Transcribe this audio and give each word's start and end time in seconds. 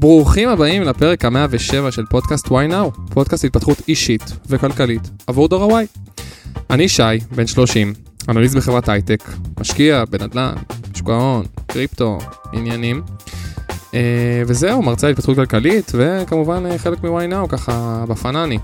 ברוכים 0.00 0.48
הבאים 0.48 0.82
לפרק 0.82 1.24
ה-107 1.24 1.90
של 1.90 2.06
פודקאסט 2.06 2.46
Why 2.46 2.70
Now, 2.70 3.00
פודקאסט 3.10 3.44
התפתחות 3.44 3.78
אישית 3.88 4.22
וכלכלית 4.46 5.10
עבור 5.26 5.48
דור 5.48 5.76
ה-Y. 5.78 5.86
אני 6.70 6.88
שי, 6.88 7.02
בן 7.36 7.46
30, 7.46 7.92
אנליסט 8.28 8.56
בחברת 8.56 8.88
הייטק, 8.88 9.24
משקיע 9.60 10.04
בנדל"ן, 10.10 10.54
שוק 10.94 11.10
ההון, 11.10 11.46
קריפטו, 11.66 12.18
עניינים. 12.52 13.02
אה, 13.94 14.42
וזהו, 14.46 14.82
מרצה 14.82 15.08
להתפתחות 15.08 15.36
כלכלית, 15.36 15.92
וכמובן 15.94 16.66
אה, 16.66 16.78
חלק 16.78 17.04
מ-Why 17.04 17.32
Now, 17.32 17.48
ככה 17.48 18.04
בפנני. 18.08 18.58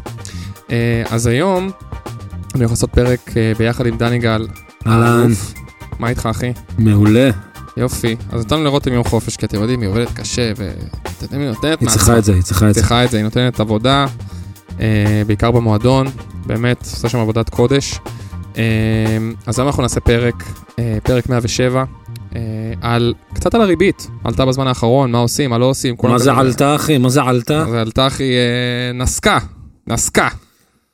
אה, 0.71 1.03
אז 1.11 1.27
היום 1.27 1.65
אני 1.65 2.61
הולך 2.61 2.71
לעשות 2.71 2.91
פרק 2.91 3.31
ביחד 3.59 3.87
עם 3.87 3.99
דני 3.99 4.19
גל. 4.19 4.47
אהלן. 4.87 5.31
מה 5.99 6.09
איתך 6.09 6.29
אחי? 6.31 6.53
מעולה. 6.79 7.31
יופי. 7.77 8.17
אז 8.33 8.45
נתנו 8.45 8.65
לרותם 8.65 8.93
יום 8.93 9.05
חופש, 9.05 9.37
כי 9.37 9.47
אתם 9.47 9.61
יודעים, 9.61 9.81
היא 9.81 9.89
עובדת 9.89 10.13
קשה, 10.13 10.53
ואתם 10.57 11.23
יודעים, 11.23 11.41
היא 11.41 11.49
נותנת 11.49 11.81
היא 11.81 11.89
צריכה 11.89 12.19
את 12.19 12.25
זה, 12.25 12.35
היא 12.35 12.43
צריכה 12.43 12.69
את 12.69 12.75
זה. 12.75 12.81
צריכה 12.81 13.05
את 13.05 13.11
זה, 13.11 13.17
היא 13.17 13.25
נותנת 13.25 13.61
עבודה, 13.61 14.07
אה, 14.81 15.23
בעיקר 15.27 15.51
במועדון, 15.51 16.07
באמת, 16.47 16.81
עושה 16.81 17.09
שם 17.09 17.19
עבודת 17.19 17.49
קודש. 17.49 17.99
אה, 18.57 18.63
אז 19.47 19.59
היום 19.59 19.69
אנחנו 19.69 19.83
נעשה 19.83 20.01
פרק, 20.01 20.45
אה, 20.79 20.99
פרק 21.03 21.29
107, 21.29 21.85
אה, 22.37 22.41
על, 22.81 23.15
קצת 23.35 23.55
על 23.55 23.61
הריבית, 23.61 24.09
עלתה 24.25 24.47
בזמן 24.47 24.67
האחרון, 24.67 25.13
מה 25.13 25.19
עושים, 25.19 25.51
מה 25.51 25.59
לא 25.59 25.65
עושים. 25.65 25.95
מה 26.03 26.19
זה 26.19 26.33
עלתה, 26.33 26.75
אחי? 26.75 26.99
מה 26.99 27.09
זה 27.09 27.23
עלתה? 27.23 27.65
זה 27.71 27.81
עלתה 27.81 28.07
אחי, 28.07 28.33
אה, 28.33 28.93
נסקה, 28.95 29.39
נסקה. 29.87 30.29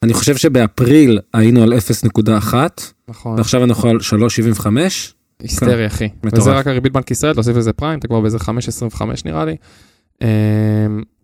אני 0.03 0.15
חושב 0.15 0.37
שבאפריל 0.37 1.19
היינו 1.35 1.63
על 1.63 1.73
0.1, 1.73 2.55
נכון, 3.09 3.35
ועכשיו 3.37 3.65
אנחנו 3.65 3.89
על 3.91 3.99
3.75. 4.01 5.20
היסטרי 5.43 5.87
אחי. 5.87 6.09
מטורף. 6.25 6.43
וזה 6.43 6.53
רק 6.53 6.67
הריבית 6.67 6.93
בנק 6.93 7.11
ישראל, 7.11 7.35
תוסיף 7.35 7.57
לזה 7.57 7.73
פריים, 7.73 7.99
אתה 7.99 8.09
כבר 8.09 8.21
באיזה 8.21 8.39
5.25 8.39 9.03
נראה 9.25 9.45
לי. 9.45 9.57
אה, 10.23 10.29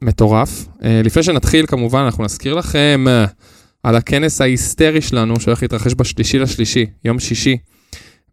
מטורף. 0.03 0.67
אה, 0.85 1.01
לפני 1.05 1.23
שנתחיל 1.23 1.67
כמובן 1.67 2.01
אנחנו 2.01 2.25
נזכיר 2.25 2.55
לכם 2.55 3.05
אה, 3.09 3.25
על 3.83 3.97
הכנס 3.97 4.41
ההיסטרי 4.41 5.01
שלנו 5.01 5.41
שהולך 5.41 5.63
להתרחש 5.63 5.95
בשלישי 5.97 6.39
לשלישי, 6.39 6.87
יום 7.05 7.19
שישי, 7.19 7.57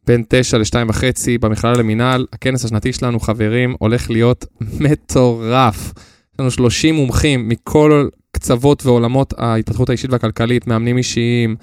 בין 0.07 0.23
9 0.29 0.57
ל-2 0.57 0.75
וחצי 0.87 1.37
במכללה 1.37 1.73
למינהל. 1.73 2.25
הכנס 2.33 2.65
השנתי 2.65 2.93
שלנו 2.93 3.19
חברים 3.19 3.75
הולך 3.79 4.09
להיות 4.09 4.45
מטורף. 4.79 5.93
יש 6.33 6.39
לנו 6.39 6.51
30 6.51 6.95
מומחים 6.95 7.49
מכל 7.49 8.07
קצוות 8.31 8.85
ועולמות 8.85 9.33
ההתפתחות 9.37 9.89
האישית 9.89 10.11
והכלכלית, 10.11 10.67
מאמנים 10.67 10.97
אישיים, 10.97 11.55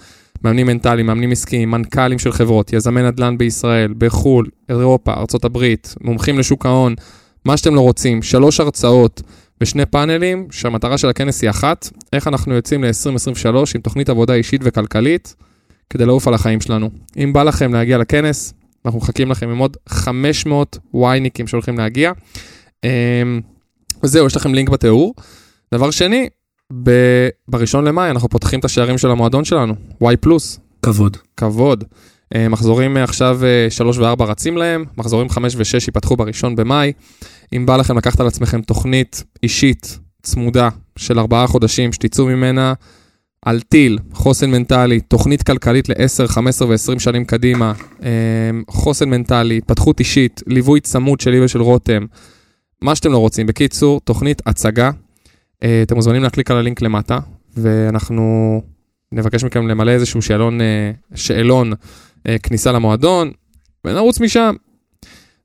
מאמנים 0.44 0.66
מנטליים, 0.66 1.06
מאמנים 1.06 1.32
עסקיים, 1.32 1.70
מנכ"לים 1.70 2.18
של 2.18 2.32
חברות, 2.32 2.72
יזמי 2.72 3.02
נדל"ן 3.02 3.38
בישראל, 3.38 3.94
בחו"ל, 3.98 4.46
אירופה, 4.68 5.12
הברית, 5.44 5.94
מומחים 6.00 6.38
לשוק 6.38 6.66
ההון, 6.66 6.94
מה 7.44 7.56
שאתם 7.56 7.74
לא 7.74 7.80
רוצים, 7.80 8.22
שלוש 8.22 8.60
הרצאות 8.60 9.22
ושני 9.60 9.86
פאנלים, 9.86 10.46
שהמטרה 10.50 10.98
של 10.98 11.08
הכנס 11.08 11.42
היא 11.42 11.50
אחת, 11.50 11.88
איך 12.12 12.28
אנחנו 12.28 12.54
יוצאים 12.54 12.84
ל-2023 12.84 13.56
עם 13.74 13.80
תוכנית 13.80 14.08
עבודה 14.08 14.34
אישית 14.34 14.60
וכלכלית, 14.64 15.34
כדי 15.90 16.06
לעוף 16.06 16.28
על 16.28 16.34
החיים 16.34 16.60
שלנו. 16.60 16.90
אם 17.16 17.32
בא 17.32 17.42
לכם 17.42 17.74
להגיע 17.74 17.98
לכנס, 17.98 18.54
אנחנו 18.84 18.98
מחכים 19.00 19.30
לכם 19.30 19.50
עם 19.50 19.58
עוד 19.58 19.76
500 19.88 20.78
וייניקים 20.94 21.46
שהולכים 21.46 21.78
להגיע. 21.78 22.12
אמ, 22.84 23.40
וזהו, 24.02 24.26
יש 24.26 24.36
לכם 24.36 24.54
לינק 24.54 24.68
בתיאור. 24.68 25.14
דבר 25.74 25.90
שני, 25.90 26.28
ב- 26.82 27.28
בראשון 27.48 27.84
למאי 27.84 28.10
אנחנו 28.10 28.28
פותחים 28.28 28.60
את 28.60 28.64
השערים 28.64 28.98
של 28.98 29.10
המועדון 29.10 29.44
שלנו, 29.44 29.74
Y 30.02 30.16
פלוס, 30.20 30.60
כבוד. 30.82 31.16
כבוד. 31.36 31.84
אה, 32.34 32.48
מחזורים 32.48 32.96
אה, 32.96 33.04
עכשיו 33.04 33.40
3 33.70 33.98
ו-4 33.98 34.22
רצים 34.24 34.56
להם, 34.56 34.84
מחזורים 34.96 35.28
5 35.28 35.56
ו-6 35.56 35.84
ייפתחו 35.86 36.16
בראשון 36.16 36.56
במאי. 36.56 36.92
אם 37.52 37.66
בא 37.66 37.76
לכם 37.76 37.98
לקחת 37.98 38.20
על 38.20 38.26
עצמכם 38.26 38.62
תוכנית 38.62 39.24
אישית 39.42 39.98
צמודה 40.22 40.68
של 40.96 41.18
4 41.18 41.46
חודשים 41.46 41.92
שתצאו 41.92 42.26
ממנה 42.26 42.72
על 43.44 43.60
טיל, 43.60 43.98
חוסן 44.12 44.50
מנטלי, 44.50 45.00
תוכנית 45.00 45.42
כלכלית 45.42 45.88
ל-10, 45.88 46.26
15 46.28 46.68
ו-20 46.68 46.98
שנים 46.98 47.24
קדימה, 47.24 47.72
אה, 48.02 48.10
חוסן 48.70 49.10
מנטלי, 49.10 49.58
התפתחות 49.58 50.00
אישית, 50.00 50.42
ליווי 50.46 50.80
צמוד 50.80 51.20
שלי 51.20 51.44
ושל 51.44 51.60
רותם, 51.60 52.06
מה 52.82 52.94
שאתם 52.94 53.12
לא 53.12 53.18
רוצים. 53.18 53.46
בקיצור, 53.46 54.00
תוכנית 54.00 54.42
הצגה. 54.46 54.90
אה, 55.62 55.82
אתם 55.82 55.94
מוזמנים 55.94 56.22
להקליק 56.22 56.50
על 56.50 56.56
הלינק 56.56 56.82
למטה, 56.82 57.18
ואנחנו 57.56 58.62
נבקש 59.12 59.44
מכם 59.44 59.68
למלא 59.68 59.90
איזשהו 59.90 60.22
שאלון, 60.22 60.60
אה, 60.60 60.90
שאלון 61.14 61.72
אה, 62.26 62.36
כניסה 62.42 62.72
למועדון, 62.72 63.30
ונרוץ 63.84 64.20
משם. 64.20 64.54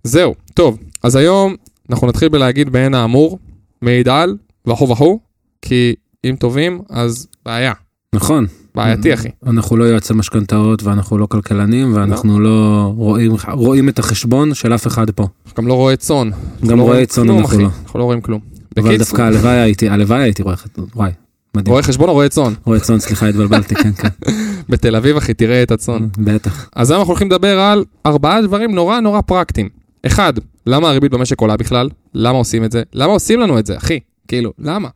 זהו, 0.03 0.35
טוב, 0.53 0.79
אז 1.03 1.15
היום 1.15 1.55
אנחנו 1.89 2.07
נתחיל 2.07 2.29
בלהגיד 2.29 2.69
בעין 2.69 2.93
האמור, 2.93 3.39
מעיד 3.81 4.09
על, 4.09 4.37
וכו' 4.67 4.89
וכו', 4.89 5.19
כי 5.61 5.95
אם 6.29 6.35
טובים, 6.39 6.81
אז 6.89 7.27
בעיה, 7.45 7.73
נכון. 8.13 8.45
בעייתי 8.75 9.13
אחי. 9.13 9.29
אנחנו 9.47 9.77
לא 9.77 9.83
יועצי 9.83 10.13
משכנתאות 10.13 10.83
ואנחנו 10.83 11.17
לא 11.17 11.25
כלכלנים 11.25 11.95
ואנחנו 11.95 12.39
לא 12.39 12.93
רואים, 12.95 13.31
רואים 13.51 13.89
את 13.89 13.99
החשבון 13.99 14.53
של 14.53 14.75
אף 14.75 14.87
אחד 14.87 15.11
פה. 15.11 15.27
גם 15.57 15.67
לא 15.67 15.73
רואה 15.73 15.95
צאן. 15.95 16.29
גם 16.67 16.77
לא 16.77 16.83
רואים 16.83 17.05
צאן 17.05 17.29
אנחנו. 17.29 17.59
לא. 17.59 17.69
אנחנו 17.83 17.99
לא 17.99 18.03
רואים 18.03 18.21
כלום. 18.21 18.54
אבל 18.77 18.97
דווקא 18.97 19.21
הלוואי 19.21 19.59
הייתי, 19.59 19.89
הלוואי 19.89 20.21
הייתי 20.21 20.43
רואה 20.43 20.55
חשבון. 20.55 20.87
וואי, 20.95 21.11
מדהים. 21.55 21.71
רואה 21.71 21.83
חשבון 21.83 22.09
או 22.09 22.13
רואה 22.13 22.29
צאן? 22.29 22.53
רואה 22.65 22.79
צאן, 22.79 22.99
סליחה, 22.99 23.27
התבלבלתי, 23.27 23.75
כן, 23.75 23.91
כן. 23.93 24.07
בתל 24.69 24.95
אביב 24.95 25.17
אחי, 25.17 25.33
תראה 25.33 25.63
את 25.63 25.71
הצאן. 25.71 26.07
בטח. 26.17 26.69
אז 26.75 26.91
היום 26.91 26.99
אנחנו 26.99 27.11
הולכים 27.11 27.27
לדבר 27.27 27.59
על 27.59 27.85
ארבעה 28.05 28.41
דברים 28.41 28.75
נורא 28.75 28.99
נורא 28.99 29.21
פרקטיים. 29.21 29.69
אחד, 30.05 30.33
למה 30.67 30.89
הריבית 30.89 31.11
במשק 31.11 31.41
עולה 31.41 31.57
בכלל? 31.57 31.89
למה 32.13 32.37
עושים 32.37 32.63
את 32.63 32.71
זה? 32.71 32.83
למה 32.93 33.11
עושים 33.13 33.39
לנו 33.39 33.59
את 33.59 33.65
זה, 33.65 33.77
אחי? 33.77 33.99
כאילו, 34.27 34.53
למה? 34.59 34.89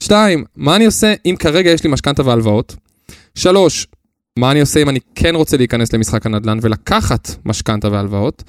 שתיים, 0.00 0.44
מה 0.56 0.76
אני 0.76 0.86
עושה 0.86 1.14
אם 1.26 1.34
כרגע 1.38 1.70
יש 1.70 1.84
לי 1.84 1.90
משכנתה 1.90 2.26
והלוואות? 2.26 2.76
שלוש, 3.34 3.86
מה 4.38 4.50
אני 4.50 4.60
עושה 4.60 4.82
אם 4.82 4.88
אני 4.88 4.98
כן 5.14 5.34
רוצה 5.34 5.56
להיכנס 5.56 5.92
למשחק 5.92 6.26
הנדל"ן 6.26 6.58
ולקחת 6.62 7.30
משכנתה 7.44 7.88
והלוואות? 7.92 8.42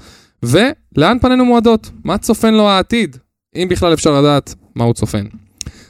ולאן 0.43 1.17
פנינו 1.21 1.45
מועדות? 1.45 1.89
מה 2.03 2.17
צופן 2.17 2.53
לו 2.53 2.69
העתיד? 2.69 3.17
אם 3.55 3.67
בכלל 3.69 3.93
אפשר 3.93 4.21
לדעת 4.21 4.55
מה 4.75 4.83
הוא 4.83 4.93
צופן. 4.93 5.25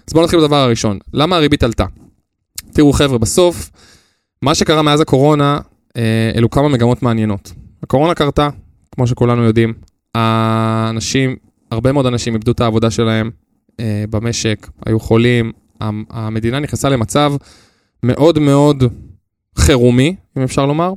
אז 0.08 0.14
בואו 0.14 0.24
נתחיל 0.24 0.40
בדבר 0.40 0.56
הראשון. 0.56 1.00
למה 1.14 1.36
הריבית 1.36 1.64
עלתה? 1.64 1.86
תראו 2.74 2.94
חבר'ה, 2.94 3.18
בסוף, 3.18 3.72
מה 4.42 4.56
שקרה 4.56 4.82
מאז 4.82 5.02
הקורונה, 5.02 5.60
אה, 5.98 6.32
אלו 6.36 6.50
כמה 6.50 6.70
מגמות 6.70 7.04
מעניינות. 7.04 7.52
הקורונה 7.84 8.14
קרתה, 8.16 8.50
כמו 8.92 9.08
שכולנו 9.08 9.44
יודעים. 9.44 9.74
האנשים, 10.16 11.36
הרבה 11.72 11.92
מאוד 11.92 12.06
אנשים 12.06 12.34
איבדו 12.34 12.52
את 12.52 12.62
העבודה 12.62 12.92
שלהם 12.92 13.32
אה, 13.80 14.04
במשק, 14.10 14.68
היו 14.86 15.00
חולים, 15.00 15.52
המ- 15.80 16.04
המדינה 16.10 16.60
נכנסה 16.60 16.90
למצב 16.90 17.34
מאוד 18.04 18.40
מאוד 18.40 18.84
חירומי, 19.58 20.16
אם 20.38 20.44
אפשר 20.44 20.66
לומר. 20.66 20.94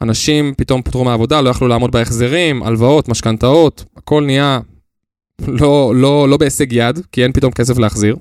אנשים 0.00 0.54
פתאום 0.56 0.82
פוטרו 0.82 1.04
מהעבודה, 1.04 1.40
לא 1.40 1.50
יכלו 1.50 1.68
לעמוד 1.68 1.92
בהחזרים, 1.92 2.62
הלוואות, 2.62 3.08
משכנתאות, 3.08 3.84
הכל 3.96 4.22
נהיה 4.24 4.60
לא, 5.48 5.92
לא, 5.96 6.28
לא 6.28 6.36
בהישג 6.36 6.72
יד, 6.72 7.00
כי 7.12 7.22
אין 7.22 7.32
פתאום 7.32 7.52
כסף 7.52 7.78
להחזיר. 7.78 8.16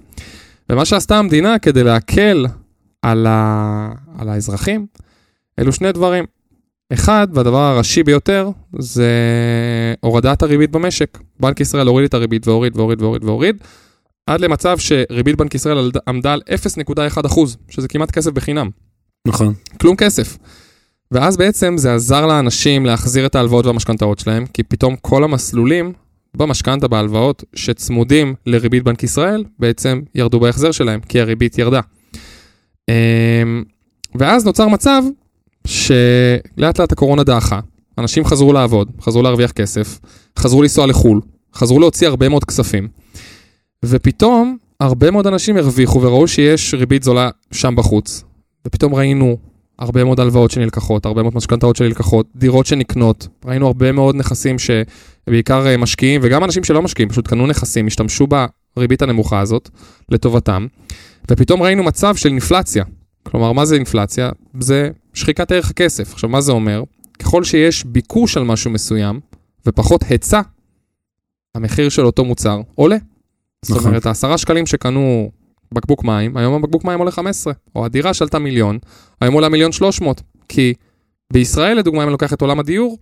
ומה 0.69 0.85
שעשתה 0.85 1.19
המדינה 1.19 1.59
כדי 1.59 1.83
להקל 1.83 2.45
על, 3.01 3.27
ה... 3.27 3.91
על 4.17 4.29
האזרחים, 4.29 4.85
אלו 5.59 5.73
שני 5.73 5.91
דברים. 5.91 6.25
אחד, 6.93 7.27
והדבר 7.33 7.57
הראשי 7.57 8.03
ביותר, 8.03 8.49
זה 8.79 9.09
הורדת 9.99 10.43
הריבית 10.43 10.71
במשק. 10.71 11.17
בנק 11.39 11.59
ישראל 11.59 11.87
הוריד 11.87 12.05
את 12.05 12.13
הריבית 12.13 12.47
והוריד 12.47 12.77
והוריד 12.77 13.01
והוריד 13.01 13.23
והוריד, 13.23 13.57
עד 14.27 14.41
למצב 14.41 14.77
שריבית 14.77 15.35
בנק 15.35 15.55
ישראל 15.55 15.91
עמדה 16.07 16.33
על 16.33 16.41
0.1%, 17.25 17.39
שזה 17.69 17.87
כמעט 17.87 18.11
כסף 18.11 18.31
בחינם. 18.31 18.69
נכון. 19.27 19.53
כלום 19.81 19.95
כסף. 19.95 20.37
ואז 21.11 21.37
בעצם 21.37 21.77
זה 21.77 21.93
עזר 21.93 22.25
לאנשים 22.25 22.85
להחזיר 22.85 23.25
את 23.25 23.35
ההלוואות 23.35 23.65
והמשכנתאות 23.65 24.19
שלהם, 24.19 24.45
כי 24.45 24.63
פתאום 24.63 24.95
כל 24.95 25.23
המסלולים 25.23 25.93
במשכנתה, 26.37 26.87
בהלוואות, 26.87 27.43
שצמודים 27.55 28.35
לריבית 28.45 28.83
בנק 28.83 29.03
ישראל, 29.03 29.43
בעצם 29.59 30.01
ירדו 30.15 30.39
בהחזר 30.39 30.71
שלהם, 30.71 30.99
כי 30.99 31.21
הריבית 31.21 31.57
ירדה. 31.57 31.81
אמ, 32.89 33.63
ואז 34.15 34.45
נוצר 34.45 34.67
מצב 34.67 35.03
שלאט 35.67 36.79
לאט 36.79 36.91
הקורונה 36.91 37.23
דעכה, 37.23 37.59
אנשים 37.97 38.25
חזרו 38.25 38.53
לעבוד, 38.53 38.91
חזרו 39.01 39.21
להרוויח 39.21 39.51
כסף, 39.51 39.99
חזרו 40.39 40.61
לנסוע 40.61 40.87
לחו"ל, 40.87 41.21
חזרו 41.55 41.79
להוציא 41.79 42.07
הרבה 42.07 42.29
מאוד 42.29 42.45
כספים, 42.45 42.87
ופתאום 43.85 44.57
הרבה 44.79 45.11
מאוד 45.11 45.27
אנשים 45.27 45.57
הרוויחו 45.57 46.01
וראו 46.01 46.27
שיש 46.27 46.73
ריבית 46.73 47.03
זולה 47.03 47.29
שם 47.51 47.75
בחוץ, 47.75 48.23
ופתאום 48.67 48.95
ראינו 48.95 49.37
הרבה 49.81 50.03
מאוד 50.03 50.19
הלוואות 50.19 50.51
שנלקחות, 50.51 51.05
הרבה 51.05 51.21
מאוד 51.21 51.35
משכנתאות 51.35 51.75
שנלקחות, 51.75 52.27
דירות 52.35 52.65
שנקנות, 52.65 53.27
ראינו 53.45 53.67
הרבה 53.67 53.91
מאוד 53.91 54.15
נכסים 54.15 54.55
שבעיקר 54.59 55.67
אה, 55.67 55.77
משקיעים, 55.77 56.21
וגם 56.23 56.43
אנשים 56.43 56.63
שלא 56.63 56.81
משקיעים, 56.81 57.09
פשוט 57.09 57.27
קנו 57.27 57.47
נכסים, 57.47 57.87
השתמשו 57.87 58.27
בריבית 58.75 59.01
הנמוכה 59.01 59.39
הזאת 59.39 59.69
לטובתם, 60.09 60.67
ופתאום 61.31 61.63
ראינו 61.63 61.83
מצב 61.83 62.15
של 62.15 62.29
אינפלציה. 62.29 62.83
כלומר, 63.23 63.51
מה 63.51 63.65
זה 63.65 63.75
אינפלציה? 63.75 64.29
זה 64.59 64.89
שחיקת 65.13 65.51
ערך 65.51 65.69
הכסף. 65.69 66.13
עכשיו, 66.13 66.29
מה 66.29 66.41
זה 66.41 66.51
אומר? 66.51 66.83
ככל 67.19 67.43
שיש 67.43 67.85
ביקוש 67.85 68.37
על 68.37 68.43
משהו 68.43 68.71
מסוים, 68.71 69.19
ופחות 69.65 70.03
היצע, 70.09 70.41
המחיר 71.55 71.89
של 71.89 72.05
אותו 72.05 72.25
מוצר 72.25 72.61
עולה. 72.75 72.97
זאת 73.65 73.77
נכון. 73.77 73.87
אומרת, 73.89 74.05
העשרה 74.05 74.37
שקלים 74.37 74.65
שקנו 74.65 75.31
בקבוק 75.73 76.03
מים, 76.03 76.37
היום 76.37 76.53
הבקבוק 76.53 76.83
מים 76.83 76.99
עולה 76.99 77.11
15, 77.11 77.53
או 77.75 77.85
הדירה 77.85 78.13
שעלתה 78.13 78.39
מיליון, 78.39 78.79
היום 79.21 79.33
עולה 79.33 79.49
מיליון 79.49 79.71
300, 79.71 80.21
כי 80.49 80.73
בישראל, 81.33 81.77
לדוגמה, 81.77 82.01
אם 82.01 82.07
אני 82.07 82.11
לוקח 82.11 82.33
את 82.33 82.41
עולם 82.41 82.59
הדיור, 82.59 82.97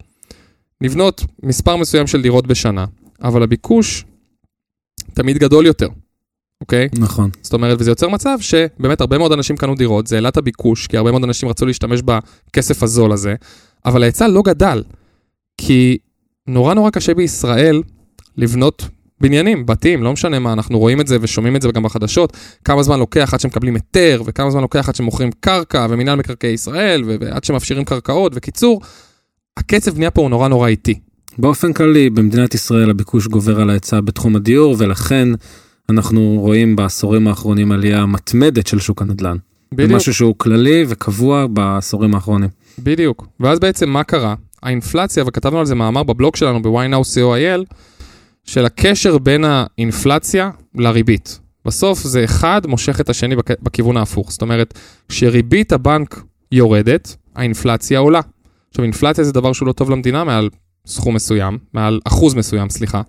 נבנות 0.81 1.25
מספר 1.43 1.75
מסוים 1.75 2.07
של 2.07 2.21
דירות 2.21 2.47
בשנה, 2.47 2.85
אבל 3.23 3.43
הביקוש 3.43 4.05
תמיד 5.13 5.37
גדול 5.37 5.65
יותר, 5.65 5.87
אוקיי? 6.61 6.89
נכון. 6.99 7.29
זאת 7.41 7.53
אומרת, 7.53 7.81
וזה 7.81 7.91
יוצר 7.91 8.09
מצב 8.09 8.37
שבאמת 8.39 9.01
הרבה 9.01 9.17
מאוד 9.17 9.31
אנשים 9.31 9.57
קנו 9.57 9.75
דירות, 9.75 10.07
זה 10.07 10.15
העלה 10.15 10.29
את 10.29 10.37
הביקוש, 10.37 10.87
כי 10.87 10.97
הרבה 10.97 11.11
מאוד 11.11 11.23
אנשים 11.23 11.49
רצו 11.49 11.65
להשתמש 11.65 12.01
בכסף 12.01 12.83
הזול 12.83 13.11
הזה, 13.11 13.35
אבל 13.85 14.03
ההיצע 14.03 14.27
לא 14.27 14.41
גדל, 14.41 14.83
כי 15.57 15.97
נורא 16.47 16.73
נורא 16.73 16.89
קשה 16.89 17.13
בישראל 17.13 17.81
לבנות 18.37 18.87
בניינים, 19.21 19.65
בתים, 19.65 20.03
לא 20.03 20.13
משנה 20.13 20.39
מה, 20.39 20.53
אנחנו 20.53 20.79
רואים 20.79 21.01
את 21.01 21.07
זה 21.07 21.17
ושומעים 21.21 21.55
את 21.55 21.61
זה 21.61 21.71
גם 21.71 21.83
בחדשות, 21.83 22.37
כמה 22.65 22.83
זמן 22.83 22.99
לוקח 22.99 23.33
עד 23.33 23.39
שמקבלים 23.39 23.75
היתר, 23.75 24.21
וכמה 24.25 24.51
זמן 24.51 24.61
לוקח 24.61 24.89
עד 24.89 24.95
שמוכרים 24.95 25.29
קרקע, 25.39 25.87
ומינהל 25.89 26.15
מקרקעי 26.15 26.51
ישראל, 26.51 27.03
ועד 27.05 27.43
שמאפשרים 27.43 27.85
קרקעות, 27.85 28.31
וקיצור, 28.35 28.81
הקצב 29.57 29.91
בנייה 29.91 30.11
פה 30.11 30.21
הוא 30.21 30.29
נורא 30.29 30.47
נורא 30.47 30.67
איטי. 30.67 30.99
באופן 31.37 31.73
כללי, 31.73 32.09
במדינת 32.09 32.53
ישראל 32.53 32.89
הביקוש 32.89 33.27
גובר 33.27 33.61
על 33.61 33.69
ההיצע 33.69 34.01
בתחום 34.01 34.35
הדיור, 34.35 34.75
ולכן 34.77 35.29
אנחנו 35.89 36.37
רואים 36.39 36.75
בעשורים 36.75 37.27
האחרונים 37.27 37.71
עלייה 37.71 38.05
מתמדת 38.05 38.67
של 38.67 38.79
שוק 38.79 39.01
הנדל"ן. 39.01 39.37
בדיוק. 39.73 39.91
משהו 39.91 40.13
שהוא 40.13 40.35
כללי 40.37 40.85
וקבוע 40.87 41.47
בעשורים 41.47 42.15
האחרונים. 42.15 42.49
בדיוק. 42.79 43.27
ואז 43.39 43.59
בעצם 43.59 43.89
מה 43.89 44.03
קרה? 44.03 44.35
האינפלציה, 44.63 45.23
וכתבנו 45.27 45.59
על 45.59 45.65
זה 45.65 45.75
מאמר 45.75 46.03
בבלוג 46.03 46.35
שלנו 46.35 46.61
ב-ynow.co.il, 46.61 47.73
של 48.49 48.65
הקשר 48.65 49.17
בין 49.17 49.43
האינפלציה 49.47 50.49
לריבית. 50.75 51.39
בסוף 51.65 51.99
זה 52.03 52.23
אחד 52.23 52.61
מושך 52.67 53.01
את 53.01 53.09
השני 53.09 53.35
בכ- 53.35 53.61
בכיוון 53.61 53.97
ההפוך. 53.97 54.31
זאת 54.31 54.41
אומרת, 54.41 54.79
כשריבית 55.09 55.71
הבנק 55.71 56.23
יורדת, 56.51 57.15
האינפלציה 57.35 57.99
עולה. 57.99 58.19
עכשיו, 58.69 58.83
אינפלציה 58.83 59.23
זה 59.23 59.31
דבר 59.31 59.53
שהוא 59.53 59.67
לא 59.67 59.71
טוב 59.71 59.89
למדינה 59.89 60.23
מעל 60.23 60.49
סכום 60.87 61.15
מסוים, 61.15 61.57
מעל 61.73 61.99
אחוז 62.05 62.35
מסוים, 62.35 62.69
סליחה. 62.69 63.01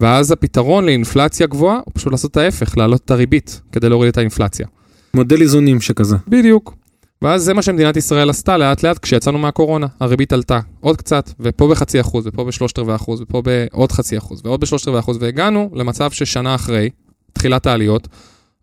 ואז 0.00 0.32
הפתרון 0.32 0.84
לאינפלציה 0.84 1.46
גבוהה 1.46 1.76
הוא 1.84 1.92
פשוט 1.94 2.12
לעשות 2.12 2.30
את 2.30 2.36
ההפך, 2.36 2.78
להעלות 2.78 3.00
את 3.04 3.10
הריבית 3.10 3.60
כדי 3.72 3.88
להוריד 3.88 4.08
את 4.08 4.16
האינפלציה. 4.18 4.66
מודל 5.14 5.42
איזונים 5.42 5.80
שכזה. 5.80 6.16
בדיוק. 6.28 6.74
ואז 7.22 7.42
זה 7.42 7.54
מה 7.54 7.62
שמדינת 7.62 7.96
ישראל 7.96 8.30
עשתה 8.30 8.56
לאט 8.56 8.82
לאט 8.82 8.98
כשיצאנו 8.98 9.38
מהקורונה. 9.38 9.86
הריבית 10.00 10.32
עלתה 10.32 10.60
עוד 10.80 10.96
קצת, 10.96 11.30
ופה 11.40 11.68
בחצי 11.68 12.00
אחוז, 12.00 12.26
ופה 12.26 12.44
בשלושת 12.44 12.78
רבעי 12.78 12.94
אחוז, 12.96 13.20
ופה 13.20 13.42
בעוד 13.42 13.92
חצי 13.92 14.18
אחוז, 14.18 14.40
ועוד 14.44 14.60
בשלושת 14.60 14.88
רבעי 14.88 15.00
אחוז, 15.00 15.16
והגענו 15.20 15.70
למצב 15.74 16.10
ששנה 16.10 16.54
אחרי, 16.54 16.90
תחילת 17.32 17.66
העליות, 17.66 18.08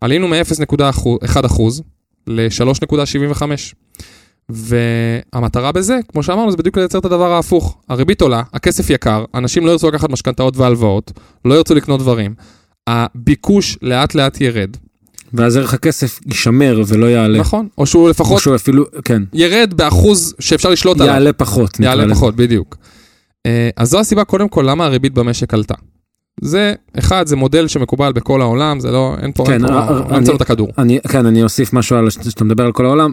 עלינו 0.00 0.28
מ-0.1 0.28 1.46
אחוז 1.46 1.82
ל-3.75. 2.26 3.42
והמטרה 4.48 5.72
בזה, 5.72 5.98
כמו 6.08 6.22
שאמרנו, 6.22 6.50
זה 6.50 6.56
בדיוק 6.56 6.78
לייצר 6.78 6.98
את 6.98 7.04
הדבר 7.04 7.32
ההפוך. 7.32 7.78
הריבית 7.88 8.20
עולה, 8.20 8.42
הכסף 8.52 8.90
יקר, 8.90 9.24
אנשים 9.34 9.66
לא 9.66 9.70
ירצו 9.70 9.88
לקחת 9.88 10.10
משכנתאות 10.10 10.56
והלוואות, 10.56 11.12
לא 11.44 11.54
ירצו 11.54 11.74
לקנות 11.74 12.00
דברים. 12.00 12.34
הביקוש 12.86 13.78
לאט 13.82 14.14
לאט 14.14 14.40
ירד, 14.40 14.76
ואז 15.34 15.56
ערך 15.56 15.74
הכסף 15.74 16.20
יישמר 16.26 16.82
ולא 16.86 17.06
יעלה. 17.06 17.38
נכון? 17.38 17.68
או 17.78 17.86
שהוא 17.86 18.02
או 18.04 18.08
לפחות 18.08 18.42
שהוא 18.42 18.54
אפילו, 18.54 18.84
כן, 19.04 19.22
ירד 19.32 19.74
באחוז 19.76 20.34
שאפשר 20.38 20.68
לשלוט 20.70 21.00
עליו. 21.00 21.14
יעלה 21.14 21.32
פחות. 21.32 21.80
יעלה 21.80 22.04
לזה. 22.04 22.14
פחות, 22.14 22.36
בדיוק. 22.36 22.76
אה, 23.46 23.70
אז 23.76 23.90
זו 23.90 23.98
הסיבה 24.00 24.24
קודם 24.24 24.48
כל 24.48 24.64
למה 24.68 24.84
הריבית 24.84 25.14
במשק 25.14 25.54
עלתה. 25.54 25.74
זה, 26.40 26.74
אחד, 26.98 27.26
זה 27.26 27.36
מודל 27.36 27.68
שמקובל 27.68 28.12
בכל 28.12 28.40
העולם, 28.40 28.80
זה 28.80 28.90
לא, 28.90 29.14
אין 29.22 29.32
פה, 29.32 29.44
כן, 29.46 29.52
אין 29.52 29.66
פה, 29.66 29.68
אה, 29.68 29.88
אה, 29.88 29.98
אני- 30.08 30.16
המצאנו 30.16 30.36
את 30.36 30.40
הכדור. 30.40 30.68
אני, 30.78 30.98
כן, 31.08 31.26
אני 31.26 31.42
אוסיף 31.42 31.72
משהו 31.72 31.96
על 31.96 32.10
שאתה 32.10 32.44
מדבר 32.44 32.64
על 32.64 32.72
כל 32.72 32.84
העולם. 32.86 33.12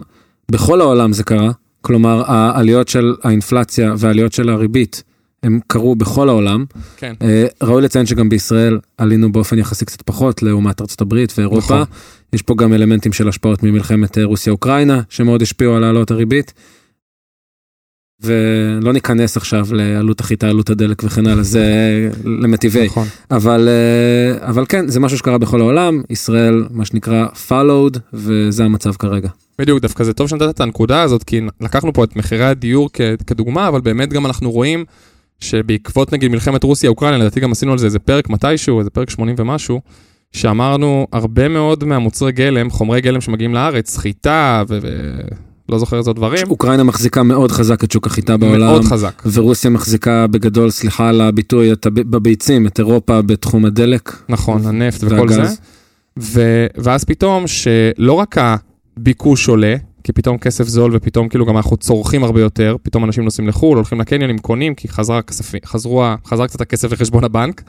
בכל 0.50 0.80
העולם 0.80 1.12
זה 1.12 1.24
קרה, 1.24 1.50
כלומר 1.82 2.22
העליות 2.26 2.88
של 2.88 3.14
האינפלציה 3.22 3.94
והעליות 3.98 4.32
של 4.32 4.48
הריבית 4.48 5.02
הם 5.46 5.60
קרו 5.66 5.94
בכל 5.94 6.28
העולם. 6.28 6.64
כן, 6.96 7.14
אה, 7.22 7.46
ראוי 7.62 7.82
לציין 7.82 8.06
שגם 8.06 8.28
בישראל 8.28 8.78
עלינו 8.98 9.32
באופן 9.32 9.58
יחסי 9.58 9.84
קצת 9.84 10.02
פחות 10.02 10.42
לעומת 10.42 10.80
ארצות 10.80 11.00
הברית 11.00 11.32
ואירופה. 11.38 11.74
נכון. 11.74 11.94
יש 12.32 12.42
פה 12.42 12.54
גם 12.54 12.72
אלמנטים 12.72 13.12
של 13.12 13.28
השפעות 13.28 13.62
ממלחמת 13.62 14.18
אה, 14.18 14.24
רוסיה-אוקראינה 14.24 15.00
שמאוד 15.08 15.42
השפיעו 15.42 15.76
על 15.76 15.84
העלות 15.84 16.10
הריבית. 16.10 16.52
ולא 18.20 18.92
ניכנס 18.92 19.36
עכשיו 19.36 19.66
לעלות 19.72 20.20
החיטה, 20.20 20.48
עלות 20.48 20.70
הדלק 20.70 21.02
וכן 21.04 21.26
הלאה, 21.26 21.42
זה 21.42 21.64
למטיבי. 22.24 22.86
נכון. 22.86 23.06
אבל, 23.30 23.68
אה, 23.68 24.48
אבל 24.48 24.64
כן, 24.68 24.88
זה 24.88 25.00
משהו 25.00 25.18
שקרה 25.18 25.38
בכל 25.38 25.60
העולם, 25.60 26.02
ישראל, 26.10 26.64
מה 26.70 26.84
שנקרא 26.84 27.26
followed, 27.48 27.98
וזה 28.12 28.64
המצב 28.64 28.92
כרגע. 28.92 29.28
בדיוק, 29.58 29.82
דווקא 29.82 30.04
זה 30.04 30.12
טוב 30.12 30.28
שנתת 30.28 30.50
את 30.50 30.60
הנקודה 30.60 31.02
הזאת, 31.02 31.24
כי 31.24 31.40
לקחנו 31.60 31.92
פה 31.92 32.04
את 32.04 32.16
מחירי 32.16 32.44
הדיור 32.44 32.90
כדוגמה, 33.26 33.68
אבל 33.68 33.80
באמת 33.80 34.12
גם 34.12 34.26
אנחנו 34.26 34.50
רואים 34.50 34.84
שבעקבות 35.40 36.12
נגיד 36.12 36.30
מלחמת 36.30 36.62
רוסיה-אוקראינה, 36.62 37.18
לדעתי 37.18 37.40
גם 37.40 37.52
עשינו 37.52 37.72
על 37.72 37.78
זה 37.78 37.86
איזה 37.86 37.98
פרק 37.98 38.30
מתישהו, 38.30 38.78
איזה 38.78 38.90
פרק 38.90 39.10
80 39.10 39.36
ומשהו, 39.38 39.80
שאמרנו 40.32 41.06
הרבה 41.12 41.48
מאוד 41.48 41.84
מהמוצרי 41.84 42.32
גלם, 42.32 42.70
חומרי 42.70 43.00
גלם 43.00 43.20
שמגיעים 43.20 43.54
לארץ, 43.54 43.96
חיטה 43.98 44.62
ו... 44.68 44.78
ו- 44.82 45.20
לא 45.68 45.78
זוכר 45.78 45.98
איזה 45.98 46.12
דברים, 46.12 46.50
אוקראינה 46.50 46.82
מחזיקה 46.82 47.22
מאוד 47.22 47.52
חזק 47.52 47.84
את 47.84 47.90
שוק 47.90 48.06
החיטה 48.06 48.36
בעולם, 48.36 48.60
מאוד 48.60 48.84
חזק. 48.84 49.22
ורוסיה 49.32 49.70
מחזיקה 49.70 50.26
בגדול, 50.26 50.70
סליחה 50.70 51.08
על 51.08 51.20
הביטוי, 51.20 51.72
את 51.72 51.86
הב- 51.86 52.00
בביצים, 52.00 52.66
את 52.66 52.78
אירופה 52.78 53.22
בתחום 53.22 53.64
הדלק. 53.64 54.16
נכון, 54.28 54.66
הנפט 54.66 55.04
וכל 55.04 55.28
זה. 55.28 55.40
והגז. 55.40 55.60
ו... 56.18 56.66
ואז 56.76 57.04
פתאום 57.04 57.44
שלא 57.46 58.12
רק 58.12 58.36
הביקוש 58.38 59.48
עולה, 59.48 59.74
כי 60.06 60.12
פתאום 60.12 60.38
כסף 60.38 60.64
זול 60.64 60.90
ופתאום 60.94 61.28
כאילו 61.28 61.46
גם 61.46 61.56
אנחנו 61.56 61.76
צורכים 61.76 62.24
הרבה 62.24 62.40
יותר, 62.40 62.76
פתאום 62.82 63.04
אנשים 63.04 63.24
נוסעים 63.24 63.48
לחו"ל, 63.48 63.76
הולכים 63.76 64.00
לקניונים, 64.00 64.38
קונים, 64.38 64.74
כי 64.74 64.88
חזרה 64.88 65.18
הכספי, 65.18 65.58
חזרו, 65.64 66.04
חזר 66.26 66.46
קצת 66.46 66.60
הכסף 66.60 66.92
לחשבון 66.92 67.24
הבנק. 67.24 67.62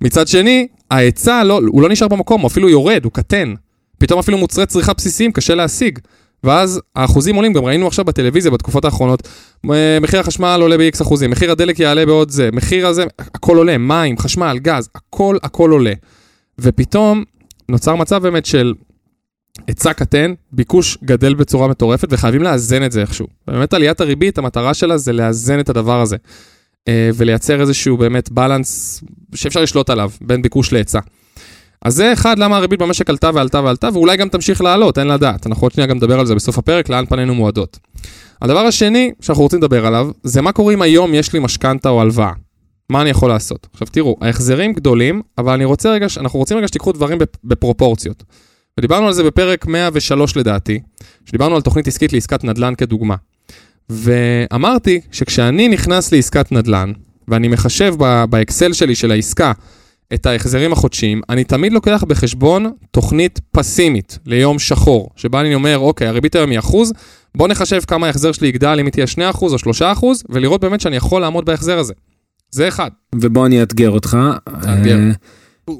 מצד 0.00 0.28
שני, 0.28 0.68
ההיצע 0.90 1.44
לא, 1.44 1.60
הוא 1.68 1.82
לא 1.82 1.88
נשאר 1.88 2.08
במקום, 2.08 2.40
הוא 2.40 2.48
אפילו 2.48 2.68
יורד, 2.68 3.04
הוא 3.04 3.12
קטן. 3.12 3.54
פתאום 3.98 4.18
אפילו 4.18 4.38
מוצרי 4.38 4.66
צריכה 4.66 4.92
בסיסיים 4.92 5.32
קשה 5.32 5.54
להשיג. 5.54 5.98
ואז 6.44 6.80
האחוזים 6.96 7.36
עולים, 7.36 7.52
גם 7.52 7.64
ראינו 7.64 7.86
עכשיו 7.86 8.04
בטלוויזיה 8.04 8.50
בתקופות 8.50 8.84
האחרונות, 8.84 9.28
מחיר 10.00 10.20
החשמל 10.20 10.58
עולה 10.62 10.78
ב-X 10.78 11.02
אחוזים, 11.02 11.30
מחיר 11.30 11.52
הדלק 11.52 11.78
יעלה 11.78 12.06
בעוד 12.06 12.30
זה, 12.30 12.48
מחיר 12.52 12.86
הזה, 12.86 13.04
הכל 13.18 13.56
עולה, 13.56 13.78
מים, 13.78 14.18
חשמל, 14.18 14.58
גז, 14.62 14.88
הכל 14.94 15.36
הכל 15.42 15.70
עולה. 15.70 15.92
ופתאום 16.58 17.24
נוצר 17.68 17.94
מצב 17.94 18.22
באמת 18.22 18.46
של 18.46 18.74
היצע 19.68 19.92
קטן, 19.92 20.34
ביקוש 20.52 20.98
גדל 21.04 21.34
בצורה 21.34 21.68
מטורפת, 21.68 22.08
וחייבים 22.10 22.42
לאזן 22.42 22.84
את 22.84 22.92
זה 22.92 23.00
איכשהו. 23.00 23.26
באמת 23.48 23.74
עליית 23.74 24.00
הריבית, 24.00 24.38
המטרה 24.38 24.74
שלה 24.74 24.98
זה 24.98 25.12
לאזן 25.12 25.60
את 25.60 25.68
הדבר 25.68 26.00
הזה, 26.00 26.16
אה, 26.88 27.10
ולייצר 27.14 27.60
איזשהו 27.60 27.96
באמת 27.96 28.30
בלנס 28.30 29.02
שאפשר 29.34 29.62
לשלוט 29.62 29.90
עליו, 29.90 30.10
בין 30.20 30.42
ביקוש 30.42 30.72
להיצע. 30.72 31.00
אז 31.82 31.94
זה 31.94 32.12
אחד, 32.12 32.38
למה 32.38 32.56
הריבית 32.56 32.78
במשק 32.80 33.10
עלתה 33.10 33.30
ועלתה 33.34 33.60
ועלתה, 33.62 33.88
ואולי 33.92 34.16
גם 34.16 34.28
תמשיך 34.28 34.60
לעלות, 34.60 34.98
אין 34.98 35.06
לדעת. 35.08 35.46
אנחנו 35.46 35.64
עוד 35.64 35.72
שנייה 35.72 35.86
גם 35.86 35.96
נדבר 35.96 36.20
על 36.20 36.26
זה 36.26 36.34
בסוף 36.34 36.58
הפרק, 36.58 36.88
לאן 36.88 37.06
פנינו 37.06 37.34
מועדות. 37.34 37.78
הדבר 38.42 38.58
השני 38.58 39.10
שאנחנו 39.20 39.42
רוצים 39.42 39.58
לדבר 39.58 39.86
עליו, 39.86 40.10
זה 40.22 40.42
מה 40.42 40.52
קורה 40.52 40.74
אם 40.74 40.82
היום 40.82 41.14
יש 41.14 41.32
לי 41.32 41.38
משכנתה 41.38 41.88
או 41.88 42.00
הלוואה. 42.00 42.32
מה 42.90 43.02
אני 43.02 43.10
יכול 43.10 43.28
לעשות? 43.28 43.66
עכשיו 43.72 43.88
תראו, 43.90 44.16
ההחזרים 44.20 44.72
גדולים, 44.72 45.22
אבל 45.38 45.52
אני 45.52 45.64
רוצה 45.64 45.90
רגע, 45.90 46.06
אנחנו 46.16 46.38
רוצים 46.38 46.56
רגע 46.56 46.68
שתיקחו 46.68 46.92
דברים 46.92 47.18
בפ- 47.18 47.38
בפרופורציות. 47.44 48.22
ודיברנו 48.78 49.06
על 49.06 49.12
זה 49.12 49.22
בפרק 49.22 49.66
103 49.66 50.36
לדעתי, 50.36 50.80
שדיברנו 51.24 51.56
על 51.56 51.62
תוכנית 51.62 51.88
עסקית 51.88 52.12
לעסקת 52.12 52.44
נדל"ן 52.44 52.74
כדוגמה. 52.74 53.14
ואמרתי 53.90 55.00
שכשאני 55.12 55.68
נכנס 55.68 56.12
לעסקת 56.12 56.52
נדל"ן, 56.52 56.92
ואני 57.28 57.48
מחשב 57.48 57.94
ב- 57.98 58.24
באקסל 58.30 58.72
שלי 58.72 58.94
של 58.94 59.10
העסקה 59.10 59.52
את 60.14 60.26
ההחזרים 60.26 60.72
החודשיים, 60.72 61.20
אני 61.28 61.44
תמיד 61.44 61.72
לוקח 61.72 62.04
בחשבון 62.08 62.72
תוכנית 62.90 63.40
פסימית 63.52 64.18
ליום 64.26 64.58
שחור, 64.58 65.10
שבה 65.16 65.40
אני 65.40 65.54
אומר, 65.54 65.78
אוקיי, 65.78 66.06
הריבית 66.06 66.34
היום 66.34 66.50
היא 66.50 66.58
אחוז, 66.58 66.92
בוא 67.34 67.48
נחשב 67.48 67.80
כמה 67.86 68.06
ההחזר 68.06 68.32
שלי 68.32 68.48
יגדל, 68.48 68.76
אם 68.80 68.86
היא 68.86 68.92
תהיה 68.92 69.30
2% 69.32 69.42
או 69.42 69.56
3%, 69.80 70.04
ולראות 70.28 70.60
באמת 70.60 70.80
שאני 70.80 70.96
יכול 70.96 71.20
לעמוד 71.20 71.44
בהחזר 71.44 71.78
הזה. 71.78 71.94
זה 72.50 72.68
אחד. 72.68 72.90
ובוא 73.14 73.46
אני 73.46 73.60
אאתגר 73.60 73.90
אותך. 73.90 74.16
תאתגר. 74.44 74.96
אה, 74.96 75.10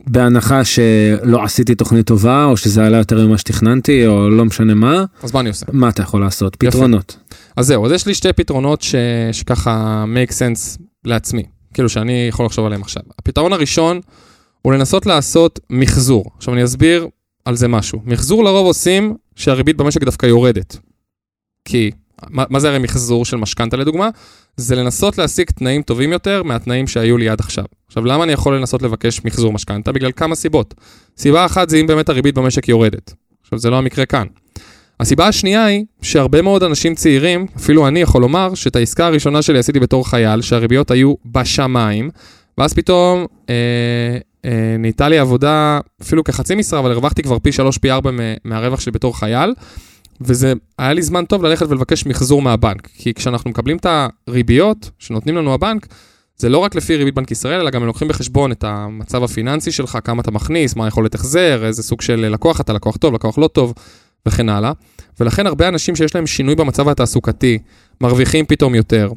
בהנחה 0.06 0.64
שלא 0.64 1.44
עשיתי 1.44 1.74
תוכנית 1.74 2.06
טובה, 2.06 2.44
או 2.44 2.56
שזה 2.56 2.86
עלה 2.86 2.96
יותר 2.96 3.26
ממה 3.26 3.38
שתכננתי, 3.38 4.06
או 4.06 4.30
לא 4.30 4.44
משנה 4.44 4.74
מה, 4.74 5.04
אז 5.22 5.32
מה 5.32 5.40
אני 5.40 5.48
עושה? 5.48 5.66
מה 5.72 5.88
אתה 5.88 6.02
יכול 6.02 6.20
לעשות? 6.20 6.56
פתרונות. 6.56 7.16
אז 7.56 7.66
זהו, 7.66 7.86
אז 7.86 7.92
יש 7.92 8.06
לי 8.06 8.14
שתי 8.14 8.32
פתרונות 8.32 8.82
ש... 8.82 8.94
שככה 9.32 10.04
make 10.14 10.30
sense 10.30 10.80
לעצמי, 11.04 11.42
כאילו 11.74 11.88
שאני 11.88 12.26
יכול 12.28 12.46
לחשוב 12.46 12.66
עליהם 12.66 12.82
עכשיו. 12.82 13.02
הפתרון 13.18 13.52
הראשון 13.52 14.00
הוא 14.62 14.72
לנסות 14.72 15.06
לעשות 15.06 15.60
מחזור. 15.70 16.24
עכשיו 16.36 16.54
אני 16.54 16.64
אסביר 16.64 17.08
על 17.44 17.56
זה 17.56 17.68
משהו. 17.68 18.00
מחזור 18.04 18.44
לרוב 18.44 18.66
עושים 18.66 19.14
שהריבית 19.36 19.76
במשק 19.76 20.04
דווקא 20.04 20.26
יורדת. 20.26 20.76
כי 21.64 21.90
מה, 22.30 22.44
מה 22.50 22.60
זה 22.60 22.68
הרי 22.68 22.78
מחזור 22.78 23.24
של 23.24 23.36
משכנתה 23.36 23.76
לדוגמה? 23.76 24.08
זה 24.56 24.76
לנסות 24.76 25.18
להשיג 25.18 25.50
תנאים 25.50 25.82
טובים 25.82 26.12
יותר 26.12 26.42
מהתנאים 26.42 26.86
שהיו 26.86 27.18
לי 27.18 27.28
עד 27.28 27.40
עכשיו. 27.40 27.64
עכשיו, 27.86 28.04
למה 28.04 28.24
אני 28.24 28.32
יכול 28.32 28.56
לנסות 28.56 28.82
לבקש 28.82 29.24
מחזור 29.24 29.52
משכנתה? 29.52 29.92
בגלל 29.92 30.12
כמה 30.16 30.34
סיבות. 30.34 30.74
סיבה 31.18 31.46
אחת 31.46 31.68
זה 31.68 31.76
אם 31.76 31.86
באמת 31.86 32.08
הריבית 32.08 32.34
במשק 32.34 32.68
יורדת. 32.68 33.14
עכשיו, 33.42 33.58
זה 33.58 33.70
לא 33.70 33.78
המקרה 33.78 34.06
כאן. 34.06 34.26
הסיבה 35.00 35.28
השנייה 35.28 35.64
היא 35.64 35.84
שהרבה 36.02 36.42
מאוד 36.42 36.62
אנשים 36.62 36.94
צעירים, 36.94 37.46
אפילו 37.56 37.88
אני 37.88 38.00
יכול 38.00 38.20
לומר, 38.20 38.54
שאת 38.54 38.76
העסקה 38.76 39.06
הראשונה 39.06 39.42
שלי 39.42 39.58
עשיתי 39.58 39.80
בתור 39.80 40.08
חייל, 40.08 40.40
שהריביות 40.42 40.90
היו 40.90 41.14
בשמיים, 41.26 42.10
ואז 42.58 42.74
פתאום 42.74 43.26
אה, 43.50 43.54
אה, 44.44 44.76
נהייתה 44.78 45.08
לי 45.08 45.18
עבודה 45.18 45.80
אפילו 46.02 46.24
כחצי 46.24 46.54
משרה, 46.54 46.80
אבל 46.80 46.90
הרווחתי 46.90 47.22
כבר 47.22 47.38
פי 47.38 47.52
3, 47.52 47.78
פי 47.78 47.90
4 47.90 48.10
מהרווח 48.44 48.80
שלי 48.80 48.92
בתור 48.92 49.18
חייל, 49.18 49.54
וזה 50.20 50.52
היה 50.78 50.92
לי 50.92 51.02
זמן 51.02 51.24
טוב 51.24 51.42
ללכת 51.42 51.66
ולבקש 51.68 52.06
מחזור 52.06 52.42
מהבנק, 52.42 52.88
כי 52.94 53.14
כשאנחנו 53.14 53.50
מקבלים 53.50 53.76
את 53.76 53.86
הריביות 54.28 54.90
שנותנים 54.98 55.36
לנו 55.36 55.54
הבנק, 55.54 55.86
זה 56.38 56.48
לא 56.48 56.58
רק 56.58 56.74
לפי 56.74 56.96
ריבית 56.96 57.14
בנק 57.14 57.30
ישראל, 57.30 57.60
אלא 57.60 57.70
גם 57.70 57.80
הם 57.80 57.86
לוקחים 57.86 58.08
בחשבון 58.08 58.52
את 58.52 58.64
המצב 58.64 59.22
הפיננסי 59.22 59.72
שלך, 59.72 59.98
כמה 60.04 60.22
אתה 60.22 60.30
מכניס, 60.30 60.76
מה 60.76 60.84
היכולת 60.84 61.14
החזר, 61.14 61.66
איזה 61.66 61.82
סוג 61.82 62.00
של 62.00 62.16
לקוח 62.16 62.60
אתה, 62.60 62.72
לקוח 62.72 62.96
טוב, 62.96 63.14
לקוח 63.14 63.38
לא 63.38 63.48
טוב, 63.48 63.74
וכן 64.26 64.48
הלאה. 64.48 64.72
ולכן 65.20 65.46
הרבה 65.46 65.68
אנשים 65.68 65.96
שיש 65.96 66.14
להם 66.14 66.26
שינוי 66.26 66.54
במצב 66.54 66.88
התעסוקתי, 66.88 67.58
מרוויחים 68.00 68.46
פתאום 68.46 68.74
יותר, 68.74 69.10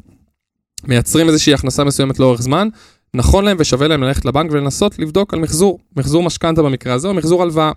מייצרים 0.84 1.28
איזושהי 1.28 1.54
הכנסה 1.54 1.84
מסוימת 1.84 2.18
לאורך 2.18 2.42
זמן, 2.42 2.68
נכון 3.14 3.44
להם 3.44 3.56
ושווה 3.60 3.88
להם 3.88 4.02
ללכת 4.02 4.24
לבנק 4.24 4.52
ולנסות 4.52 4.98
לבדוק 4.98 5.34
על 5.34 5.40
מחזור, 5.40 5.78
מחזור 5.96 6.22
משכנתה 6.22 6.62
במקרה 6.62 6.94
הזה, 6.94 7.08
או 7.08 7.14
מחזור 7.14 7.42
הלוואה. 7.42 7.72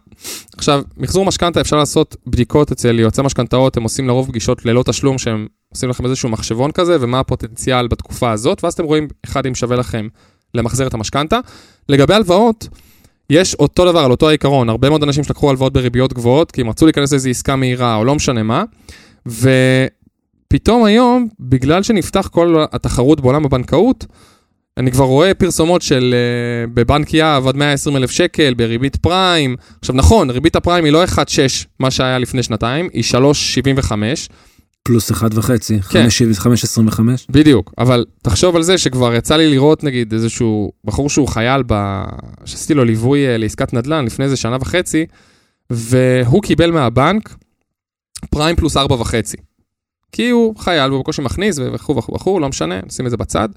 עכשיו, 0.57 0.83
מחזור 0.97 1.25
משכנתה 1.25 1.61
אפשר 1.61 1.77
לעשות 1.77 2.15
בדיקות 2.27 2.71
אצל 2.71 2.99
יועצי 2.99 3.21
משכנתאות, 3.21 3.77
הם 3.77 3.83
עושים 3.83 4.07
לרוב 4.07 4.27
פגישות 4.27 4.65
ללא 4.65 4.83
תשלום, 4.83 5.17
שהם 5.17 5.47
עושים 5.69 5.89
לכם 5.89 6.05
איזשהו 6.05 6.29
מחשבון 6.29 6.71
כזה, 6.71 6.97
ומה 6.99 7.19
הפוטנציאל 7.19 7.87
בתקופה 7.87 8.31
הזאת, 8.31 8.63
ואז 8.63 8.73
אתם 8.73 8.83
רואים, 8.83 9.07
אחד, 9.25 9.45
אם 9.45 9.55
שווה 9.55 9.77
לכם 9.77 10.07
למחזר 10.53 10.87
את 10.87 10.93
המשכנתה. 10.93 11.39
לגבי 11.89 12.13
הלוואות, 12.13 12.67
יש 13.29 13.55
אותו 13.55 13.85
דבר, 13.85 13.99
על 13.99 14.11
אותו 14.11 14.29
העיקרון, 14.29 14.69
הרבה 14.69 14.89
מאוד 14.89 15.03
אנשים 15.03 15.23
שלקחו 15.23 15.49
הלוואות 15.49 15.73
בריביות 15.73 16.13
גבוהות, 16.13 16.51
כי 16.51 16.61
הם 16.61 16.69
רצו 16.69 16.85
להיכנס 16.85 17.11
לאיזו 17.11 17.29
עסקה 17.29 17.55
מהירה, 17.55 17.95
או 17.95 18.05
לא 18.05 18.15
משנה 18.15 18.43
מה, 18.43 18.63
ופתאום 19.25 20.83
היום, 20.83 21.27
בגלל 21.39 21.83
שנפתח 21.83 22.27
כל 22.27 22.55
התחרות 22.71 23.21
בעולם 23.21 23.45
הבנקאות, 23.45 24.05
אני 24.77 24.91
כבר 24.91 25.05
רואה 25.05 25.33
פרסומות 25.33 25.81
של 25.81 26.15
uh, 26.67 26.71
בבנק 26.73 27.13
יהב 27.13 27.47
עד 27.47 27.55
120 27.55 27.97
אלף 27.97 28.11
שקל, 28.11 28.53
בריבית 28.53 28.95
פריים. 28.95 29.55
עכשיו 29.79 29.95
נכון, 29.95 30.29
ריבית 30.29 30.55
הפריים 30.55 30.85
היא 30.85 30.93
לא 30.93 31.03
1.6, 31.03 31.17
מה 31.79 31.91
שהיה 31.91 32.19
לפני 32.19 32.43
שנתיים, 32.43 32.89
היא 32.93 33.03
3.75. 33.83 33.91
פלוס 34.83 35.11
1.5, 35.11 35.17
כן. 35.89 36.07
5.25. 36.07 36.99
בדיוק, 37.29 37.73
אבל 37.77 38.05
תחשוב 38.21 38.55
על 38.55 38.63
זה 38.63 38.77
שכבר 38.77 39.13
יצא 39.13 39.35
לי 39.35 39.51
לראות 39.51 39.83
נגיד 39.83 40.13
איזשהו 40.13 40.71
בחור 40.85 41.09
שהוא 41.09 41.27
חייל, 41.27 41.63
ב... 41.67 42.03
שעשיתי 42.45 42.73
לו 42.73 42.83
ליווי 42.83 43.35
uh, 43.35 43.37
לעסקת 43.37 43.73
נדל"ן 43.73 44.05
לפני 44.05 44.25
איזה 44.25 44.35
שנה 44.35 44.57
וחצי, 44.61 45.05
והוא 45.69 46.41
קיבל 46.41 46.71
מהבנק 46.71 47.35
פריים 48.29 48.55
פלוס 48.55 48.77
4.5. 48.77 48.83
כי 50.11 50.29
הוא 50.29 50.55
חייל, 50.57 50.91
והוא 50.91 51.01
בקושי 51.01 51.21
מכניס 51.21 51.59
וכו' 51.73 51.97
וכו', 51.97 52.39
לא 52.39 52.49
משנה, 52.49 52.79
נשים 52.85 53.05
את 53.05 53.11
זה 53.11 53.17
בצד. 53.17 53.49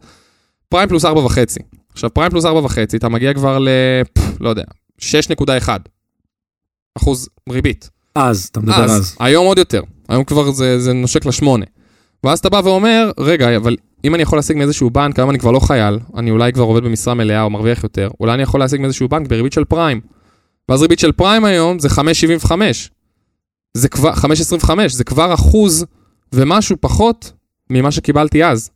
פריים 0.69 0.89
פלוס 0.89 1.05
4.5. 1.05 1.09
עכשיו, 1.93 2.15
פריים 2.15 2.31
פלוס 2.31 2.45
4.5, 2.45 2.51
אתה 2.97 3.09
מגיע 3.09 3.35
כבר 3.35 3.59
ל... 3.59 3.69
לא 4.41 4.49
יודע, 4.49 4.65
6.1 5.01 5.69
אחוז 6.97 7.29
ריבית. 7.51 7.91
אז, 8.15 8.49
אתה 8.53 8.61
מדבר 8.61 8.85
אז. 8.85 8.91
אז. 8.91 9.17
היום 9.21 9.47
עוד 9.47 9.59
יותר. 9.59 9.83
היום 10.09 10.25
כבר 10.25 10.51
זה, 10.51 10.81
זה 10.81 10.93
נושק 10.93 11.27
לשמונה. 11.27 11.65
ואז 12.25 12.39
אתה 12.39 12.49
בא 12.49 12.61
ואומר, 12.65 13.11
רגע, 13.19 13.57
אבל 13.57 13.77
אם 14.05 14.15
אני 14.15 14.23
יכול 14.23 14.39
להשיג 14.39 14.57
מאיזשהו 14.57 14.91
בנק, 14.91 15.19
היום 15.19 15.31
אני 15.31 15.39
כבר 15.39 15.51
לא 15.51 15.61
חייל, 15.61 15.99
אני 16.17 16.31
אולי 16.31 16.53
כבר 16.53 16.65
עובד 16.65 16.85
במשרה 16.85 17.15
מלאה 17.15 17.43
או 17.43 17.51
מרוויח 17.51 17.83
יותר, 17.83 18.11
אולי 18.21 18.35
אני 18.35 18.43
יכול 18.43 18.61
להשיג 18.61 18.81
מאיזשהו 18.81 19.09
בנק 19.09 19.29
בריבית 19.29 19.53
של 19.53 19.65
פריים. 19.65 20.01
ואז 20.69 20.83
ריבית 20.83 20.99
של 20.99 21.13
פריים 21.13 21.45
היום 21.45 21.79
זה 21.79 21.89
5.75. 21.89 22.53
זה 23.75 23.89
כבר, 23.89 24.13
5.25, 24.13 24.71
זה 24.89 25.05
כבר 25.05 25.35
אחוז 25.35 25.87
ומשהו 26.33 26.77
פחות 26.81 27.33
ממה 27.71 27.91
שקיבלתי 27.91 28.45
אז. 28.45 28.71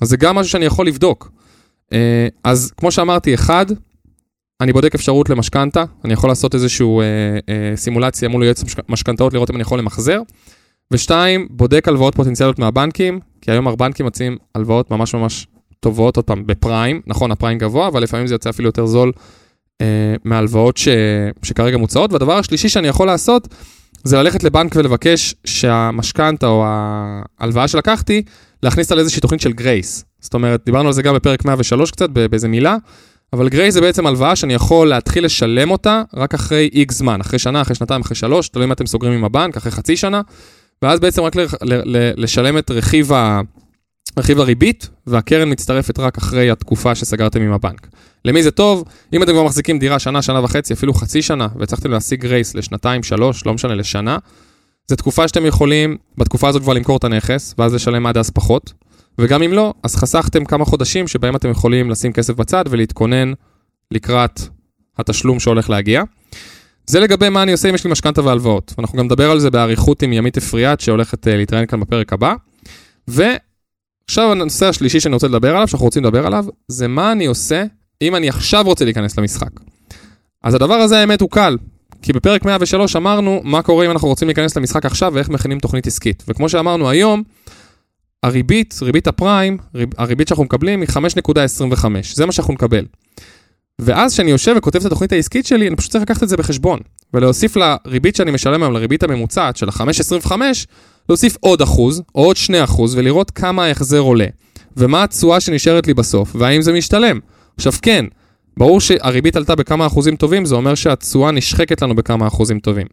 אז 0.00 0.08
זה 0.08 0.16
גם 0.16 0.36
משהו 0.36 0.52
שאני 0.52 0.64
יכול 0.64 0.86
לבדוק. 0.86 1.30
אה, 1.92 2.28
אז 2.44 2.72
כמו 2.76 2.90
שאמרתי, 2.90 3.34
אחד, 3.34 3.66
אני 4.60 4.72
בודק 4.72 4.94
אפשרות 4.94 5.30
למשכנתה, 5.30 5.84
אני 6.04 6.12
יכול 6.12 6.30
לעשות 6.30 6.54
איזושהי 6.54 6.86
אה, 6.86 7.02
אה, 7.48 7.76
סימולציה 7.76 8.28
מול 8.28 8.44
יועץ 8.44 8.64
משכנתאות, 8.88 9.32
לראות 9.32 9.50
אם 9.50 9.54
אני 9.54 9.62
יכול 9.62 9.78
למחזר. 9.78 10.20
ושתיים, 10.90 11.46
בודק 11.50 11.88
הלוואות 11.88 12.14
פוטנציאליות 12.14 12.58
מהבנקים, 12.58 13.20
כי 13.40 13.50
היום 13.50 13.68
הבנקים 13.68 14.06
מציעים 14.06 14.36
הלוואות 14.54 14.90
ממש 14.90 15.14
ממש 15.14 15.46
טובות, 15.80 16.16
עוד 16.16 16.24
פעם, 16.24 16.46
בפריים, 16.46 17.00
נכון, 17.06 17.30
הפריים 17.30 17.58
גבוה, 17.58 17.88
אבל 17.88 18.02
לפעמים 18.02 18.26
זה 18.26 18.34
יוצא 18.34 18.50
אפילו 18.50 18.68
יותר 18.68 18.86
זול 18.86 19.12
אה, 19.80 20.14
מהלוואות 20.24 20.76
ש, 20.76 20.88
שכרגע 21.42 21.76
מוצעות. 21.76 22.12
והדבר 22.12 22.32
השלישי 22.32 22.68
שאני 22.68 22.88
יכול 22.88 23.06
לעשות, 23.06 23.48
זה 24.04 24.16
ללכת 24.22 24.44
לבנק 24.44 24.76
ולבקש 24.76 25.34
שהמשכנתה 25.44 26.46
או 26.46 26.64
ההלוואה 26.66 27.68
שלקחתי, 27.68 28.22
להכניס 28.62 28.92
על 28.92 28.98
איזושהי 28.98 29.20
תוכנית 29.20 29.40
של 29.40 29.52
גרייס. 29.52 30.04
זאת 30.20 30.34
אומרת, 30.34 30.62
דיברנו 30.66 30.86
על 30.86 30.92
זה 30.92 31.02
גם 31.02 31.14
בפרק 31.14 31.44
103 31.44 31.90
קצת, 31.90 32.10
באיזה 32.10 32.48
מילה, 32.48 32.76
אבל 33.32 33.48
גרייס 33.48 33.74
זה 33.74 33.80
בעצם 33.80 34.06
הלוואה 34.06 34.36
שאני 34.36 34.54
יכול 34.54 34.88
להתחיל 34.88 35.24
לשלם 35.24 35.70
אותה 35.70 36.02
רק 36.14 36.34
אחרי 36.34 36.70
איקס 36.72 36.98
זמן, 36.98 37.20
אחרי 37.20 37.38
שנה, 37.38 37.62
אחרי 37.62 37.74
שנתיים, 37.74 38.00
אחרי 38.00 38.16
שלוש, 38.16 38.48
תלוי 38.48 38.66
אם 38.66 38.72
אתם 38.72 38.86
סוגרים 38.86 39.12
עם 39.12 39.24
הבנק, 39.24 39.56
אחרי 39.56 39.72
חצי 39.72 39.96
שנה, 39.96 40.20
ואז 40.82 41.00
בעצם 41.00 41.22
רק 41.22 41.32
לשלם 42.16 42.58
את 42.58 42.70
רכיב, 42.70 43.12
ה- 43.12 43.40
רכיב 44.16 44.40
הריבית, 44.40 44.88
והקרן 45.06 45.52
מצטרפת 45.52 45.98
רק 45.98 46.18
אחרי 46.18 46.50
התקופה 46.50 46.94
שסגרתם 46.94 47.42
עם 47.42 47.52
הבנק. 47.52 47.88
למי 48.24 48.42
זה 48.42 48.50
טוב? 48.50 48.84
אם 49.12 49.22
אתם 49.22 49.32
כבר 49.32 49.42
מחזיקים 49.42 49.78
דירה 49.78 49.98
שנה, 49.98 50.22
שנה 50.22 50.44
וחצי, 50.44 50.72
אפילו 50.72 50.94
חצי 50.94 51.22
שנה, 51.22 51.48
והצלחתם 51.56 51.90
להשיג 51.90 52.20
גרייס 52.20 52.54
לשנתיים, 52.54 53.02
שלוש, 53.02 53.46
לא 53.46 53.54
משנה, 53.54 53.74
לשנה, 53.74 54.18
זו 54.88 54.96
תקופה 54.96 55.28
שאתם 55.28 55.46
יכולים 55.46 55.96
בתקופה 56.18 56.48
הזאת 56.48 56.62
כבר 56.62 56.72
למכור 56.72 56.96
את 56.96 57.04
הנכס, 57.04 57.54
ואז 57.58 57.74
לשלם 57.74 58.06
עד 58.06 58.18
אז 58.18 58.30
פחות. 58.30 58.72
וגם 59.18 59.42
אם 59.42 59.52
לא, 59.52 59.74
אז 59.82 59.96
חסכתם 59.96 60.44
כמה 60.44 60.64
חודשים 60.64 61.08
שבהם 61.08 61.36
אתם 61.36 61.50
יכולים 61.50 61.90
לשים 61.90 62.12
כסף 62.12 62.34
בצד 62.34 62.64
ולהתכונן 62.70 63.32
לקראת 63.90 64.40
התשלום 64.98 65.40
שהולך 65.40 65.70
להגיע. 65.70 66.02
זה 66.86 67.00
לגבי 67.00 67.28
מה 67.28 67.42
אני 67.42 67.52
עושה 67.52 67.68
אם 67.68 67.74
יש 67.74 67.84
לי 67.84 67.90
משכנתה 67.90 68.22
והלוואות. 68.22 68.74
אנחנו 68.78 68.98
גם 68.98 69.04
נדבר 69.04 69.30
על 69.30 69.40
זה 69.40 69.50
באריכות 69.50 70.02
עם 70.02 70.12
ימית 70.12 70.36
אפריאט 70.36 70.80
שהולכת 70.80 71.26
uh, 71.26 71.30
להתראיין 71.30 71.66
כאן 71.66 71.80
בפרק 71.80 72.12
הבא. 72.12 72.34
ועכשיו 74.08 74.32
הנושא 74.32 74.66
השלישי 74.66 75.00
שאני 75.00 75.14
רוצה 75.14 75.28
לדבר 75.28 75.56
עליו, 75.56 75.68
שאנחנו 75.68 75.84
רוצים 75.84 76.04
לדבר 76.04 76.26
עליו, 76.26 76.44
זה 76.68 76.88
מה 76.88 77.12
אני 77.12 77.26
עושה 77.26 77.64
אם 78.02 78.16
אני 78.16 78.28
עכשיו 78.28 78.64
רוצה 78.64 78.84
להיכנס 78.84 79.18
למשחק. 79.18 79.50
אז 80.42 80.54
הדבר 80.54 80.74
הזה 80.74 80.98
האמת 80.98 81.20
הוא 81.20 81.30
קל, 81.30 81.56
כי 82.02 82.12
בפרק 82.12 82.44
103 82.44 82.96
אמרנו 82.96 83.40
מה 83.44 83.62
קורה 83.62 83.86
אם 83.86 83.90
אנחנו 83.90 84.08
רוצים 84.08 84.28
להיכנס 84.28 84.56
למשחק 84.56 84.86
עכשיו 84.86 85.12
ואיך 85.14 85.28
מכינים 85.28 85.58
תוכנית 85.58 85.86
עסקית. 85.86 86.24
וכמו 86.28 86.48
שאמרנו 86.48 86.90
היום, 86.90 87.22
הריבית, 88.22 88.78
ריבית 88.82 89.06
הפריים, 89.06 89.58
ריב, 89.74 89.88
הריבית 89.98 90.28
שאנחנו 90.28 90.44
מקבלים 90.44 90.80
היא 90.80 90.88
5.25, 90.88 91.86
זה 92.14 92.26
מה 92.26 92.32
שאנחנו 92.32 92.54
נקבל. 92.54 92.84
ואז 93.78 94.12
כשאני 94.12 94.30
יושב 94.30 94.54
וכותב 94.56 94.78
את 94.78 94.86
התוכנית 94.86 95.12
העסקית 95.12 95.46
שלי, 95.46 95.68
אני 95.68 95.76
פשוט 95.76 95.92
צריך 95.92 96.02
לקחת 96.02 96.22
את 96.22 96.28
זה 96.28 96.36
בחשבון, 96.36 96.80
ולהוסיף 97.14 97.56
לריבית 97.56 98.16
שאני 98.16 98.30
משלם 98.30 98.62
היום, 98.62 98.72
לריבית 98.72 99.02
הממוצעת 99.02 99.56
של 99.56 99.68
ה-5.25, 99.68 100.32
להוסיף 101.08 101.36
עוד 101.40 101.62
אחוז, 101.62 102.02
או 102.14 102.24
עוד 102.24 102.36
2 102.36 102.62
אחוז, 102.62 102.94
ולראות 102.94 103.30
כמה 103.30 103.64
ההחזר 103.64 103.98
עולה, 103.98 104.26
ומה 104.76 105.02
התשואה 105.02 105.40
שנשארת 105.40 105.86
לי 105.86 105.94
בסוף, 105.94 106.36
והאם 106.38 106.62
זה 106.62 106.72
משתלם. 106.72 107.20
עכשיו 107.56 107.72
כן, 107.82 108.04
ברור 108.56 108.80
שהריבית 108.80 109.36
עלתה 109.36 109.54
בכמה 109.54 109.86
אחוזים 109.86 110.16
טובים, 110.16 110.44
זה 110.44 110.54
אומר 110.54 110.74
שהתשואה 110.74 111.30
נשחקת 111.30 111.82
לנו 111.82 111.94
בכמה 111.94 112.26
אחוזים 112.26 112.60
טובים. 112.60 112.86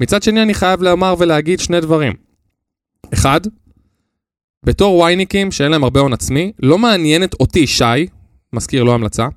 מצד 0.00 0.22
שני, 0.22 0.42
אני 0.42 0.54
חייב 0.54 0.82
לומר 0.82 1.14
ולהגיד 1.18 1.60
שני 1.60 1.80
דברים. 1.80 2.12
אחד, 3.14 3.40
בתור 4.64 4.98
וייניקים 4.98 5.52
שאין 5.52 5.72
להם 5.72 5.84
הרבה 5.84 6.00
הון 6.00 6.12
עצמי, 6.12 6.52
לא 6.62 6.78
מעניינת 6.78 7.34
אותי, 7.40 7.66
שי, 7.66 7.84
מזכיר 8.52 8.82
לא 8.82 8.94
המלצה, 8.94 9.28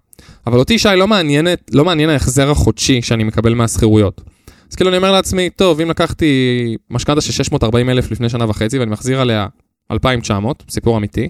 אבל 0.47 0.59
אותי, 0.59 0.79
שי, 0.79 0.89
לא, 0.97 1.07
מעניינת, 1.07 1.71
לא 1.73 1.85
מעניין 1.85 2.09
ההחזר 2.09 2.51
החודשי 2.51 3.01
שאני 3.01 3.23
מקבל 3.23 3.53
מהשכירויות. 3.53 4.21
אז 4.73 4.75
כאילו 4.75 4.89
אני 4.89 4.97
אומר 4.97 5.11
לעצמי, 5.11 5.49
טוב, 5.49 5.81
אם 5.81 5.89
לקחתי 5.89 6.75
משכנתה 6.89 7.21
של 7.21 7.31
640 7.31 7.89
אלף 7.89 8.11
לפני 8.11 8.29
שנה 8.29 8.49
וחצי 8.49 8.79
ואני 8.79 8.91
מחזיר 8.91 9.21
עליה 9.21 9.47
2,900, 9.91 10.63
סיפור 10.69 10.97
אמיתי, 10.97 11.29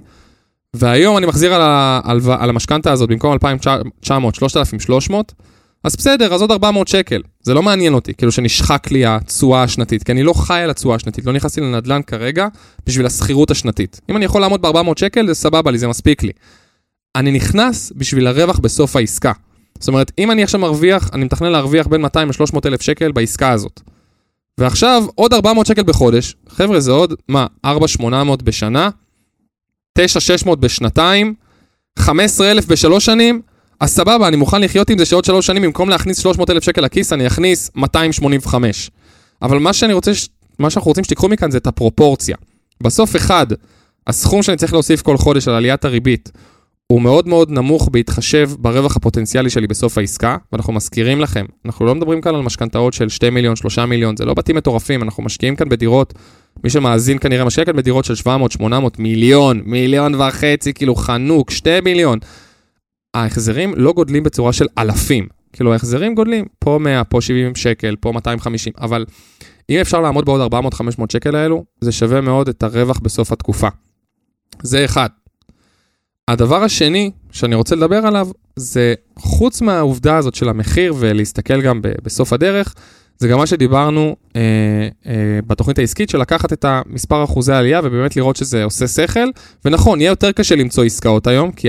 והיום 0.73 1.17
אני 1.17 1.25
מחזיר 1.25 1.53
על, 1.53 1.61
על, 2.03 2.19
על 2.39 2.49
המשכנתה 2.49 2.91
הזאת 2.91 3.09
במקום 3.09 3.33
2,900, 3.33 4.35
3,300, 4.35 5.33
אז 5.83 5.95
בסדר, 5.95 6.33
אז 6.33 6.41
עוד 6.41 6.51
400 6.51 6.87
שקל. 6.87 7.21
זה 7.41 7.53
לא 7.53 7.63
מעניין 7.63 7.93
אותי, 7.93 8.13
כאילו 8.13 8.31
שנשחק 8.31 8.91
לי 8.91 9.05
התשואה 9.05 9.63
השנתית, 9.63 10.03
כי 10.03 10.11
אני 10.11 10.23
לא 10.23 10.33
חי 10.33 10.59
על 10.59 10.69
התשואה 10.69 10.95
השנתית, 10.95 11.25
לא 11.25 11.33
נכנסתי 11.33 11.61
לנדל"ן 11.61 12.01
כרגע 12.07 12.47
בשביל 12.85 13.05
השכירות 13.05 13.51
השנתית. 13.51 14.01
אם 14.09 14.17
אני 14.17 14.25
יכול 14.25 14.41
לעמוד 14.41 14.61
ב-400 14.61 14.99
שקל, 14.99 15.27
זה 15.27 15.33
סבבה 15.33 15.71
לי, 15.71 15.77
זה 15.77 15.87
מספיק 15.87 16.23
לי. 16.23 16.31
אני 17.15 17.31
נכנס 17.31 17.93
בשביל 17.95 18.27
הרווח 18.27 18.59
בסוף 18.59 18.95
העסקה. 18.95 19.31
זאת 19.79 19.87
אומרת, 19.87 20.11
אם 20.17 20.31
אני 20.31 20.43
עכשיו 20.43 20.59
מרוויח, 20.59 21.09
אני 21.13 21.25
מתכנן 21.25 21.51
להרוויח 21.51 21.87
בין 21.87 22.01
200 22.01 22.27
ל-300 22.27 22.59
אלף 22.65 22.81
שקל 22.81 23.11
בעסקה 23.11 23.51
הזאת. 23.51 23.81
ועכשיו 24.57 25.03
עוד 25.15 25.33
400 25.33 25.65
שקל 25.65 25.83
בחודש. 25.83 26.35
חבר'ה, 26.49 26.79
זה 26.79 26.91
עוד, 26.91 27.13
מה, 27.29 27.47
4,800 27.65 28.43
בשנה? 28.43 28.89
9,600 29.93 30.59
בשנתיים? 30.59 31.33
15,000 31.99 32.67
בשלוש 32.67 33.05
שנים? 33.05 33.41
אז 33.79 33.89
סבבה, 33.89 34.27
אני 34.27 34.35
מוכן 34.35 34.61
לחיות 34.61 34.89
עם 34.89 34.97
זה 34.97 35.05
שעוד 35.05 35.25
שלוש 35.25 35.47
שנים, 35.47 35.61
במקום 35.61 35.89
להכניס 35.89 36.19
300,000 36.19 36.63
שקל 36.63 36.81
לכיס, 36.81 37.13
אני 37.13 37.27
אכניס 37.27 37.71
285. 37.75 38.91
אבל 39.41 39.59
מה 39.59 39.73
שאני 39.73 39.93
רוצה, 39.93 40.11
מה 40.59 40.69
שאנחנו 40.69 40.89
רוצים 40.89 41.03
שתיקחו 41.03 41.29
מכאן 41.29 41.51
זה 41.51 41.57
את 41.57 41.67
הפרופורציה. 41.67 42.35
בסוף, 42.83 43.15
אחד, 43.15 43.47
הסכום 44.07 44.43
שאני 44.43 44.57
צריך 44.57 44.73
להוסיף 44.73 45.01
כל 45.01 45.17
חודש 45.17 45.47
על 45.47 45.53
עליית 45.53 45.85
הריבית 45.85 46.31
הוא 46.87 47.01
מאוד 47.01 47.27
מאוד 47.27 47.51
נמוך 47.51 47.89
בהתחשב 47.91 48.49
ברווח 48.59 48.95
הפוטנציאלי 48.95 49.49
שלי 49.49 49.67
בסוף 49.67 49.97
העסקה, 49.97 50.37
ואנחנו 50.51 50.73
מזכירים 50.73 51.21
לכם, 51.21 51.45
אנחנו 51.65 51.85
לא 51.85 51.95
מדברים 51.95 52.21
כאן 52.21 52.35
על 52.35 52.41
משכנתאות 52.41 52.93
של 52.93 53.09
2 53.09 53.33
מיליון, 53.33 53.55
3 53.55 53.79
מיליון, 53.79 54.17
זה 54.17 54.25
לא 54.25 54.33
בתים 54.33 54.55
מטורפים, 54.55 55.03
אנחנו 55.03 55.23
משקיעים 55.23 55.55
כאן 55.55 55.69
בדירות, 55.69 56.13
מי 56.63 56.69
שמאזין 56.69 57.17
כנראה 57.19 57.45
משקיע 57.45 57.65
כאן 57.65 57.75
בדירות 57.75 58.05
של 58.05 58.15
700, 58.15 58.51
800, 58.51 58.99
מיליון, 58.99 59.61
מיליון 59.65 60.15
וחצי, 60.15 60.73
כאילו 60.73 60.95
חנוק, 60.95 61.51
2 61.51 61.83
מיליון. 61.83 62.19
ההחזרים 63.13 63.73
לא 63.77 63.93
גודלים 63.93 64.23
בצורה 64.23 64.53
של 64.53 64.65
אלפים, 64.77 65.27
כאילו 65.53 65.73
ההחזרים 65.73 66.15
גודלים, 66.15 66.45
פה 66.59 66.79
100, 66.81 67.03
פה 67.03 67.21
70 67.21 67.55
שקל, 67.55 67.95
פה 67.99 68.11
250, 68.11 68.73
אבל 68.81 69.05
אם 69.69 69.77
אפשר 69.81 70.01
לעמוד 70.01 70.25
בעוד 70.25 70.53
400-500 70.53 70.55
שקל 71.11 71.35
האלו, 71.35 71.63
זה 71.81 71.91
שווה 71.91 72.21
מאוד 72.21 72.49
את 72.49 72.63
הרווח 72.63 72.99
בסוף 72.99 73.31
התקופה. 73.31 73.67
זה 74.63 74.85
אחד. 74.85 75.09
הדבר 76.27 76.63
השני 76.63 77.11
שאני 77.31 77.55
רוצה 77.55 77.75
לדבר 77.75 78.07
עליו, 78.07 78.27
זה 78.55 78.93
חוץ 79.19 79.61
מהעובדה 79.61 80.17
הזאת 80.17 80.35
של 80.35 80.49
המחיר 80.49 80.93
ולהסתכל 80.99 81.61
גם 81.61 81.81
בסוף 82.03 82.33
הדרך, 82.33 82.73
זה 83.17 83.27
גם 83.27 83.37
מה 83.37 83.47
שדיברנו 83.47 84.15
אה, 84.35 84.41
אה, 85.05 85.39
בתוכנית 85.47 85.79
העסקית 85.79 86.09
של 86.09 86.17
לקחת 86.17 86.53
את 86.53 86.65
המספר 86.65 87.23
אחוזי 87.23 87.53
העלייה 87.53 87.81
ובאמת 87.83 88.15
לראות 88.15 88.35
שזה 88.35 88.63
עושה 88.63 88.87
שכל. 88.87 89.29
ונכון, 89.65 90.01
יהיה 90.01 90.09
יותר 90.09 90.31
קשה 90.31 90.55
למצוא 90.55 90.83
עסקאות 90.83 91.27
היום, 91.27 91.51
כי 91.51 91.67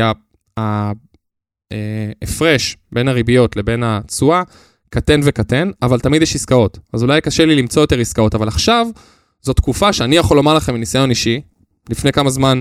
ההפרש 2.22 2.76
בין 2.92 3.08
הריביות 3.08 3.56
לבין 3.56 3.82
התשואה 3.82 4.42
קטן 4.90 5.20
וקטן, 5.24 5.70
אבל 5.82 6.00
תמיד 6.00 6.22
יש 6.22 6.34
עסקאות. 6.34 6.78
אז 6.92 7.02
אולי 7.02 7.20
קשה 7.20 7.44
לי 7.46 7.54
למצוא 7.54 7.82
יותר 7.82 8.00
עסקאות, 8.00 8.34
אבל 8.34 8.48
עכשיו 8.48 8.86
זו 9.42 9.52
תקופה 9.52 9.92
שאני 9.92 10.16
יכול 10.16 10.36
לומר 10.36 10.54
לכם 10.54 10.74
מניסיון 10.74 11.10
אישי, 11.10 11.40
לפני 11.90 12.12
כמה 12.12 12.30
זמן 12.30 12.60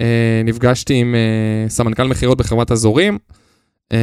אה, 0.00 0.42
נפגשתי 0.44 0.94
עם 0.94 1.14
אה, 1.14 1.68
סמנכ"ל 1.68 2.06
מכירות 2.06 2.38
בחברת 2.38 2.72
אזורים, 2.72 3.18
אה, 3.92 3.98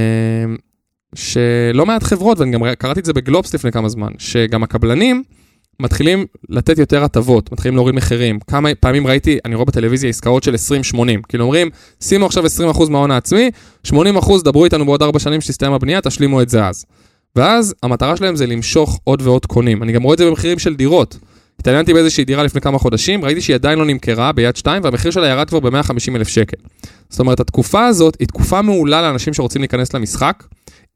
שלא 1.15 1.85
מעט 1.85 2.03
חברות, 2.03 2.39
ואני 2.39 2.51
גם 2.51 2.61
קראתי 2.77 2.99
את 2.99 3.05
זה 3.05 3.13
בגלובס 3.13 3.55
לפני 3.55 3.71
כמה 3.71 3.89
זמן, 3.89 4.11
שגם 4.17 4.63
הקבלנים 4.63 5.23
מתחילים 5.79 6.25
לתת 6.49 6.77
יותר 6.77 7.03
הטבות, 7.03 7.51
מתחילים 7.51 7.75
להוריד 7.75 7.95
מחירים. 7.95 8.39
כמה 8.39 8.69
פעמים 8.79 9.07
ראיתי, 9.07 9.39
אני 9.45 9.55
רואה 9.55 9.65
בטלוויזיה 9.65 10.09
עסקאות 10.09 10.43
של 10.43 10.55
20-80, 10.93 10.97
כאילו 11.29 11.43
אומרים, 11.43 11.69
שימו 12.01 12.25
עכשיו 12.25 12.45
20% 12.45 12.89
מההון 12.89 13.11
העצמי, 13.11 13.51
80% 13.87 13.91
דברו 14.43 14.65
איתנו 14.65 14.85
בעוד 14.85 15.01
4 15.03 15.19
שנים 15.19 15.41
שתסתיים 15.41 15.73
הבנייה, 15.73 16.01
תשלימו 16.01 16.41
את 16.41 16.49
זה 16.49 16.65
אז. 16.65 16.85
ואז 17.35 17.75
המטרה 17.83 18.17
שלהם 18.17 18.35
זה 18.35 18.47
למשוך 18.47 18.99
עוד 19.03 19.21
ועוד 19.21 19.45
קונים. 19.45 19.83
אני 19.83 19.91
גם 19.91 20.03
רואה 20.03 20.13
את 20.13 20.17
זה 20.17 20.25
במחירים 20.25 20.59
של 20.59 20.75
דירות. 20.75 21.17
התעניינתי 21.61 21.93
באיזושהי 21.93 22.25
דירה 22.25 22.43
לפני 22.43 22.61
כמה 22.61 22.77
חודשים, 22.79 23.25
ראיתי 23.25 23.41
שהיא 23.41 23.53
עדיין 23.55 23.79
לא 23.79 23.85
נמכרה 23.85 24.31
ביד 24.31 24.55
2 24.55 24.83
והמחיר 24.83 25.11
שלה 25.11 25.27
ירד 25.27 25.49
כבר 25.49 25.59
ב-150 25.59 26.15
אלף 26.15 26.27
שקל. 26.27 26.57
זאת 27.09 27.19
אומרת, 27.19 27.39
התקופה 27.39 27.85
הזאת 27.85 28.17
היא 28.19 28.27
תקופה 28.27 28.61
מעולה 28.61 29.01
לאנשים 29.01 29.33
שרוצים 29.33 29.61
להיכנס 29.61 29.93
למשחק. 29.93 30.43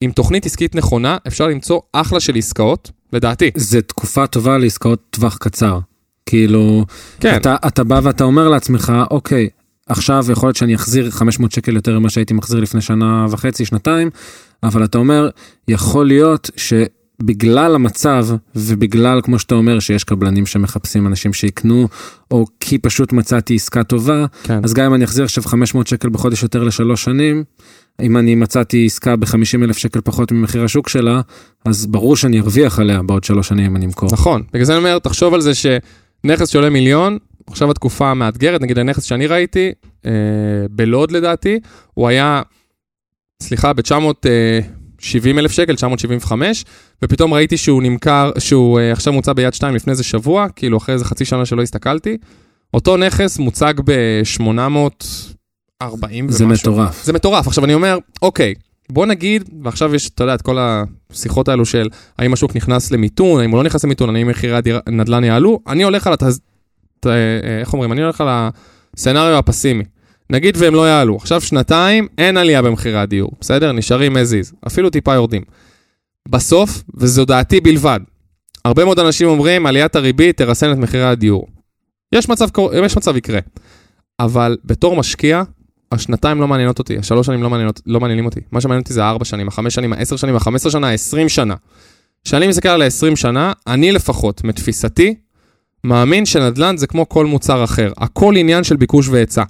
עם 0.01 0.11
תוכנית 0.11 0.45
עסקית 0.45 0.75
נכונה, 0.75 1.17
אפשר 1.27 1.47
למצוא 1.47 1.79
אחלה 1.93 2.19
של 2.19 2.35
עסקאות, 2.35 2.91
לדעתי. 3.13 3.51
זה 3.55 3.81
תקופה 3.81 4.27
טובה 4.27 4.57
לעסקאות 4.57 5.01
טווח 5.09 5.37
קצר. 5.37 5.79
כאילו, 6.25 6.85
כן, 7.19 7.35
אתה, 7.35 7.55
אתה 7.67 7.83
בא 7.83 7.99
ואתה 8.03 8.23
אומר 8.23 8.49
לעצמך, 8.49 8.93
אוקיי, 9.11 9.49
עכשיו 9.89 10.25
יכול 10.31 10.47
להיות 10.47 10.55
שאני 10.55 10.75
אחזיר 10.75 11.11
500 11.11 11.51
שקל 11.51 11.75
יותר 11.75 11.99
ממה 11.99 12.09
שהייתי 12.09 12.33
מחזיר 12.33 12.59
לפני 12.59 12.81
שנה 12.81 13.25
וחצי, 13.29 13.65
שנתיים, 13.65 14.09
אבל 14.63 14.83
אתה 14.83 14.97
אומר, 14.97 15.29
יכול 15.67 16.07
להיות 16.07 16.51
שבגלל 17.21 17.75
המצב, 17.75 18.27
ובגלל, 18.55 19.21
כמו 19.21 19.39
שאתה 19.39 19.55
אומר, 19.55 19.79
שיש 19.79 20.03
קבלנים 20.03 20.45
שמחפשים 20.45 21.07
אנשים 21.07 21.33
שיקנו, 21.33 21.87
או 22.31 22.45
כי 22.59 22.77
פשוט 22.77 23.13
מצאתי 23.13 23.55
עסקה 23.55 23.83
טובה, 23.83 24.25
כן. 24.43 24.59
אז 24.63 24.73
גם 24.73 24.85
אם 24.85 24.93
אני 24.93 25.03
אחזיר 25.03 25.25
עכשיו 25.25 25.43
500 25.43 25.87
שקל 25.87 26.09
בחודש 26.09 26.43
יותר 26.43 26.63
לשלוש 26.63 27.03
שנים, 27.03 27.43
אם 28.01 28.17
אני 28.17 28.35
מצאתי 28.35 28.85
עסקה 28.85 29.15
ב-50 29.15 29.63
אלף 29.63 29.77
שקל 29.77 30.01
פחות 30.01 30.31
ממחיר 30.31 30.63
השוק 30.63 30.89
שלה, 30.89 31.21
אז 31.65 31.85
ברור 31.85 32.15
שאני 32.15 32.39
ארוויח 32.39 32.79
עליה 32.79 33.01
בעוד 33.01 33.23
שלוש 33.23 33.47
שנים 33.47 33.65
אם 33.65 33.75
אני 33.75 33.85
אמכור. 33.85 34.09
נכון. 34.11 34.43
בגלל 34.53 34.65
זה 34.65 34.73
אני 34.73 34.77
אומר, 34.77 34.99
תחשוב 34.99 35.33
על 35.33 35.41
זה 35.41 35.51
שנכס 35.55 36.49
שעולה 36.49 36.69
מיליון, 36.69 37.17
עכשיו 37.47 37.71
התקופה 37.71 38.13
מאתגרת, 38.13 38.61
נגיד 38.61 38.79
הנכס 38.79 39.03
שאני 39.03 39.27
ראיתי, 39.27 39.71
אה, 40.05 40.11
בלוד 40.71 41.11
לדעתי, 41.11 41.59
הוא 41.93 42.07
היה, 42.07 42.41
סליחה, 43.43 43.73
ב-970 44.99 45.39
אלף 45.39 45.51
שקל, 45.51 45.75
975, 45.75 46.65
ופתאום 47.01 47.33
ראיתי 47.33 47.57
שהוא 47.57 47.83
נמכר, 47.83 48.31
שהוא 48.39 48.79
אה, 48.79 48.91
עכשיו 48.91 49.13
מוצע 49.13 49.33
ביד 49.33 49.53
2 49.53 49.75
לפני 49.75 49.91
איזה 49.91 50.03
שבוע, 50.03 50.47
כאילו 50.55 50.77
אחרי 50.77 50.93
איזה 50.93 51.05
חצי 51.05 51.25
שנה 51.25 51.45
שלא 51.45 51.61
הסתכלתי. 51.61 52.17
אותו 52.73 52.97
נכס 52.97 53.39
מוצג 53.39 53.73
ב-840 53.85 54.45
ומשהו. 55.83 56.29
זה 56.29 56.45
מטורף. 56.45 57.05
זה 57.05 57.13
מטורף. 57.13 57.47
עכשיו 57.47 57.65
אני 57.65 57.73
אומר, 57.73 57.97
אוקיי, 58.21 58.53
בוא 58.89 59.05
נגיד, 59.05 59.49
ועכשיו 59.63 59.95
יש, 59.95 60.09
אתה 60.09 60.23
יודע, 60.23 60.35
את 60.35 60.41
כל 60.41 60.57
השיחות 60.59 61.47
האלו 61.47 61.65
של 61.65 61.89
האם 62.19 62.33
השוק 62.33 62.55
נכנס 62.55 62.91
למיתון, 62.91 63.41
האם 63.41 63.51
הוא 63.51 63.57
לא 63.57 63.63
נכנס 63.63 63.83
למיתון, 63.83 64.15
האם 64.15 64.27
מחירי 64.27 64.57
הנדל"ן 64.87 65.23
יעלו, 65.23 65.59
אני 65.67 65.83
הולך 65.83 66.07
על 66.07 66.13
התז... 66.13 66.39
ת- 66.99 67.07
אה, 67.07 67.13
איך 67.59 67.73
אומרים? 67.73 67.91
אני 67.91 68.01
הולך 68.01 68.21
על 68.21 68.27
הסצנריו 68.29 69.37
הפסימי. 69.37 69.83
נגיד 70.29 70.57
והם 70.57 70.75
לא 70.75 70.87
יעלו. 70.89 71.15
עכשיו 71.15 71.41
שנתיים, 71.41 72.07
אין 72.17 72.37
עלייה 72.37 72.61
במחירי 72.61 72.97
הדיור, 72.97 73.31
בסדר? 73.41 73.71
נשארים 73.71 74.17
as 74.17 74.19
is, 74.19 74.55
אפילו 74.67 74.89
טיפה 74.89 75.13
יורדים. 75.13 75.41
בסוף, 76.29 76.83
וזו 76.95 77.25
דעתי 77.25 77.61
בלבד, 77.61 77.99
הרבה 78.65 78.85
מאוד 78.85 78.99
אנשים 78.99 79.27
אומרים, 79.27 79.65
עליית 79.65 79.95
הריבית 79.95 80.37
תרסן 80.37 80.71
את 80.71 80.77
מחירי 80.77 81.03
הדיור. 81.03 81.47
יש 82.11 82.29
מצב, 82.29 82.47
יש 82.85 82.97
מצב 82.97 83.17
יקרה. 83.17 83.39
אבל 84.19 84.57
בתור 84.65 84.95
משקיע, 84.95 85.43
השנתיים 85.91 86.41
לא 86.41 86.47
מעניינות 86.47 86.79
אותי, 86.79 86.97
השלוש 86.97 87.27
שנים 87.27 87.43
לא, 87.43 87.49
מעניינות, 87.49 87.81
לא 87.85 87.99
מעניינים 87.99 88.25
אותי. 88.25 88.39
מה 88.51 88.61
שמעניין 88.61 88.81
אותי 88.81 88.93
זה 88.93 89.03
הארבע 89.03 89.25
שנים, 89.25 89.47
החמש 89.47 89.75
שנים, 89.75 89.93
העשר 89.93 90.15
שנים, 90.15 90.35
החמש 90.35 90.55
עשרה 90.55 90.71
שנה, 90.71 90.87
העשרים 90.87 91.29
שנה. 91.29 91.55
כשאני 92.25 92.47
מסתכל 92.47 92.69
על 92.69 92.81
ה-20 92.81 93.15
שנה, 93.15 93.53
אני 93.67 93.91
לפחות, 93.91 94.43
מתפיסתי, 94.43 95.15
מאמין 95.83 96.25
שנדל"ן 96.25 96.77
זה 96.77 96.87
כמו 96.87 97.09
כל 97.09 97.25
מוצר 97.25 97.63
אחר. 97.63 97.91
הכל 97.97 98.35
עניין 98.37 98.63
של 98.63 98.75
ביקוש 98.75 99.07
והיצע. 99.07 99.43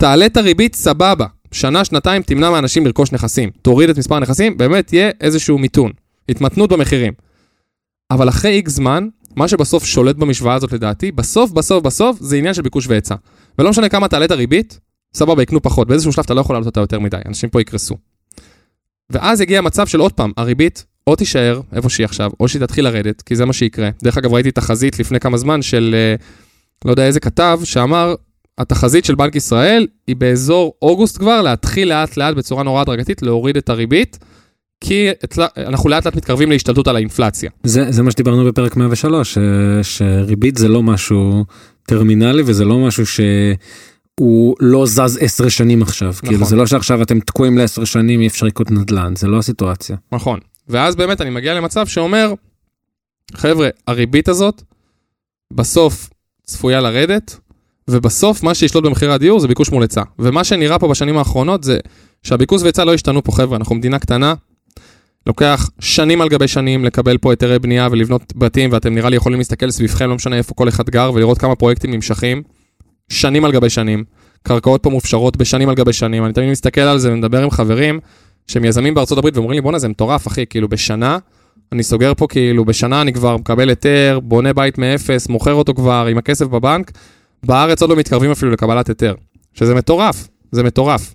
תעלה 0.00 0.26
את 0.26 0.36
הריבית, 0.36 0.74
סבבה. 0.74 1.26
שנה, 1.52 1.84
שנתיים, 1.84 2.22
תמנע 2.22 2.50
מאנשים 2.50 2.86
לרכוש 2.86 3.12
נכסים. 3.12 3.50
תוריד 3.62 3.90
את 3.90 3.98
מספר 3.98 4.16
הנכסים, 4.16 4.58
באמת 4.58 4.92
יהיה 4.92 5.10
איזשהו 5.20 5.58
מיתון. 5.58 5.92
התמתנות 6.28 6.72
במחירים. 6.72 7.12
אבל 8.10 8.28
אחרי 8.28 8.50
איקס 8.50 8.72
זמן, 8.72 9.08
מה 9.36 9.48
שבסוף 9.48 9.84
שולט 9.84 10.16
במשוואה 10.16 10.54
הזאת 10.54 10.72
לדעתי, 10.72 11.12
בסוף, 11.12 11.50
בסוף, 11.50 11.84
בסוף, 11.84 12.16
זה 12.20 12.36
עניין 12.36 12.54
של 12.54 12.62
ביקוש 12.62 12.86
והיצע. 12.86 13.14
ולא 13.58 13.70
משנה 13.70 13.88
כמה 13.88 14.08
תעלה 14.08 14.24
את 14.24 14.30
הריבית, 14.30 14.80
סבבה, 15.14 15.42
יקנו 15.42 15.62
פחות. 15.62 15.88
באיזשהו 15.88 16.12
שלב 16.12 16.24
אתה 16.24 16.34
לא 16.34 16.40
יכול 16.40 16.54
לעלות 16.54 16.66
אותה 16.66 16.80
יותר 16.80 16.98
מדי, 16.98 17.16
אנשים 17.26 17.50
פה 17.50 17.60
יקרסו. 17.60 17.96
ואז 19.10 19.40
יגיע 19.40 19.60
מצב 19.60 19.86
של 19.86 20.00
עוד 20.00 20.12
פעם, 20.12 20.32
הריבית 20.36 20.84
או 21.06 21.16
תישאר 21.16 21.60
איפה 21.72 21.88
שהיא 21.88 22.04
עכשיו, 22.04 22.30
או 22.40 22.48
שהיא 22.48 22.60
תתחיל 22.60 22.84
לרדת, 22.84 23.22
כי 23.22 23.36
זה 23.36 23.44
מה 23.44 23.52
שיקרה. 23.52 23.90
דרך 24.02 24.18
אגב, 24.18 24.34
ראיתי 24.34 24.50
תחזית 24.50 24.98
לפני 24.98 25.20
כמה 25.20 25.36
זמן 25.36 25.62
של, 25.62 25.94
אה, 25.94 26.14
לא 26.84 26.90
יודע 26.90 27.06
איזה 27.06 27.20
כתב, 27.20 27.60
שאמר, 27.64 28.14
התחזית 28.60 29.04
של 29.04 29.14
בנק 29.14 29.36
ישראל 29.36 29.86
היא 30.06 30.16
באזור 30.16 30.74
אוגוסט 30.82 31.18
כבר, 31.18 31.42
להתחיל 31.42 31.88
לאט 31.88 32.16
לאט 32.16 32.34
בצורה 32.34 32.62
נורא 32.62 32.80
הדרגתית, 32.80 33.22
להוריד 33.22 33.56
את 33.56 33.68
הריבית, 33.68 34.18
כי 34.80 35.08
אנחנו 35.56 35.88
לאט 35.88 36.04
לאט 36.06 36.16
מתקרבים 36.16 36.50
להשתלטות 36.50 36.88
על 36.88 36.96
האינפלציה. 36.96 37.50
זה, 37.62 37.92
זה 37.92 38.02
מה 38.02 38.10
שדיברנו 38.10 38.44
בפרק 38.44 38.76
103, 38.76 39.34
ש, 39.34 39.38
שריבית 39.82 40.56
זה 40.56 40.68
לא 40.68 40.82
משהו 40.82 41.44
טרמינלי 41.86 42.42
וזה 42.46 42.64
לא 42.64 42.78
משהו 42.78 43.06
שהוא 43.06 44.56
לא 44.60 44.86
זז 44.86 45.18
עשר 45.20 45.48
שנים 45.48 45.82
עכשיו. 45.82 46.08
נכון. 46.08 46.28
כאילו 46.28 46.44
זה 46.44 46.56
לא 46.56 46.66
שעכשיו 46.66 47.02
אתם 47.02 47.20
תקועים 47.20 47.58
לעשר 47.58 47.84
שנים 47.84 48.20
אי 48.20 48.26
אפשר 48.26 48.46
לקנות 48.46 48.70
נדל"ן, 48.70 49.16
זה 49.16 49.26
לא 49.26 49.38
הסיטואציה. 49.38 49.96
נכון. 50.12 50.40
ואז 50.68 50.96
באמת 50.96 51.20
אני 51.20 51.30
מגיע 51.30 51.54
למצב 51.54 51.86
שאומר, 51.86 52.32
חבר'ה, 53.34 53.68
הריבית 53.86 54.28
הזאת 54.28 54.62
בסוף 55.52 56.10
צפויה 56.46 56.80
לרדת, 56.80 57.38
ובסוף 57.90 58.42
מה 58.42 58.54
שישלוט 58.54 58.84
במחירי 58.84 59.12
הדיור 59.12 59.40
זה 59.40 59.48
ביקוש 59.48 59.70
מול 59.70 59.82
היצע. 59.82 60.02
ומה 60.18 60.44
שנראה 60.44 60.78
פה 60.78 60.88
בשנים 60.88 61.18
האחרונות 61.18 61.64
זה 61.64 61.78
שהביקוש 62.22 62.62
והיצע 62.62 62.84
לא 62.84 62.94
השתנו 62.94 63.24
פה, 63.24 63.32
חבר'ה, 63.32 63.56
אנחנו 63.56 63.74
מדינה 63.74 63.98
קטנה, 63.98 64.34
לוקח 65.26 65.70
שנים 65.80 66.20
על 66.20 66.28
גבי 66.28 66.48
שנים 66.48 66.84
לקבל 66.84 67.18
פה 67.18 67.32
היתרי 67.32 67.58
בנייה 67.58 67.88
ולבנות 67.90 68.32
בתים, 68.36 68.72
ואתם 68.72 68.94
נראה 68.94 69.10
לי 69.10 69.16
יכולים 69.16 69.38
להסתכל 69.38 69.70
סביבכם, 69.70 70.08
לא 70.08 70.14
משנה 70.14 70.36
איפה 70.36 70.54
כל 70.54 70.68
אחד 70.68 70.90
גר, 70.90 71.10
ולראות 71.14 71.38
כמה 71.38 71.54
פרויקטים 71.54 71.90
נמשכים. 71.90 72.42
שנים 73.08 73.44
על 73.44 73.52
גבי 73.52 73.70
שנים. 73.70 74.04
קרקעות 74.42 74.82
פה 74.82 74.90
מופשרות 74.90 75.36
בשנים 75.36 75.68
על 75.68 75.74
גבי 75.74 75.92
שנים. 75.92 76.24
אני 76.24 76.32
תמיד 76.32 76.50
מסתכל 76.50 76.80
על 76.80 76.98
זה 76.98 77.12
ומדבר 77.12 77.42
עם 77.42 77.50
חברים 77.50 78.00
שהם 78.46 78.64
יזמים 78.64 78.94
בארצות 78.94 79.18
הברית 79.18 79.36
ואומרים 79.36 79.54
לי, 79.54 79.60
בואנה, 79.60 79.78
זה 79.78 79.88
מטורף, 79.88 80.26
אחי, 80.26 80.46
כאילו 80.46 80.68
בשנה 80.68 81.18
אני 81.72 81.82
סוגר 81.82 82.12
פה 82.14 82.26
כאילו, 82.26 82.64
בשנה 82.64 83.02
אני 83.02 83.12
כבר 83.12 83.36
מקבל 83.36 83.68
היתר, 83.68 84.18
בונה 84.22 84.52
בית 84.52 84.78
מאפס, 84.78 85.28
מוכר 85.28 85.54
אותו 85.54 85.74
כבר 85.74 86.06
עם 86.10 86.18
הכסף 86.18 86.46
בבנק, 86.46 86.90
בארץ 87.42 87.80
עוד 87.80 87.90
לא 87.90 87.96
מתקרבים 87.96 88.30
אפילו 88.30 88.50
לקבלת 88.50 88.88
היתר. 88.88 89.14
שזה 89.54 89.74
מטורף, 89.74 90.28
זה 90.52 90.62
מטורף. 90.62 91.14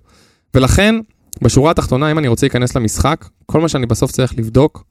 ולכן, 0.54 0.94
בשורה 1.42 1.70
התחתונה, 1.70 2.10
אם 2.10 2.18
אני 2.18 2.28
רוצה 2.28 2.46
להיכנס 2.46 2.76
למשחק, 2.76 3.28
כל 3.46 3.60
מה 3.60 3.68
שאני 3.68 3.86
בסוף 3.86 4.12
צריך 4.12 4.38
לבדוק, 4.38 4.84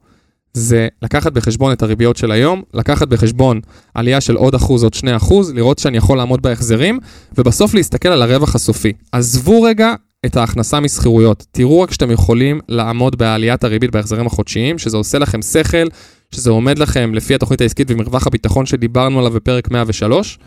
זה 0.52 0.88
לקחת 1.02 1.32
בחשבון 1.32 1.72
את 1.72 1.82
הריביות 1.82 2.16
של 2.16 2.30
היום, 2.30 2.62
לקחת 2.74 3.08
בחשבון 3.08 3.60
עלייה 3.94 4.20
של 4.20 4.36
עוד 4.36 4.54
אחוז, 4.54 4.82
עוד 4.82 4.94
שני 4.94 5.16
אחוז, 5.16 5.52
לראות 5.54 5.78
שאני 5.78 5.96
יכול 5.96 6.18
לעמוד 6.18 6.42
בהחזרים, 6.42 6.98
ובסוף 7.38 7.74
להסתכל 7.74 8.08
על 8.08 8.22
הרווח 8.22 8.54
הסופי. 8.54 8.92
עזבו 9.12 9.62
רגע 9.62 9.94
את 10.26 10.36
ההכנסה 10.36 10.80
משכירויות. 10.80 11.46
תראו 11.52 11.80
רק 11.80 11.92
שאתם 11.92 12.10
יכולים 12.10 12.60
לעמוד 12.68 13.18
בעליית 13.18 13.64
הריבית 13.64 13.90
בהחזרים 13.90 14.26
החודשיים, 14.26 14.78
שזה 14.78 14.96
עושה 14.96 15.18
לכם 15.18 15.42
שכל, 15.42 15.86
שזה 16.30 16.50
עומד 16.50 16.78
לכם 16.78 17.14
לפי 17.14 17.34
התוכנית 17.34 17.60
העסקית 17.60 17.90
ומרווח 17.90 18.26
הביטחון 18.26 18.66
שדיברנו 18.66 19.18
עליו 19.18 19.32
בפרק 19.32 19.70
103, 19.70 20.38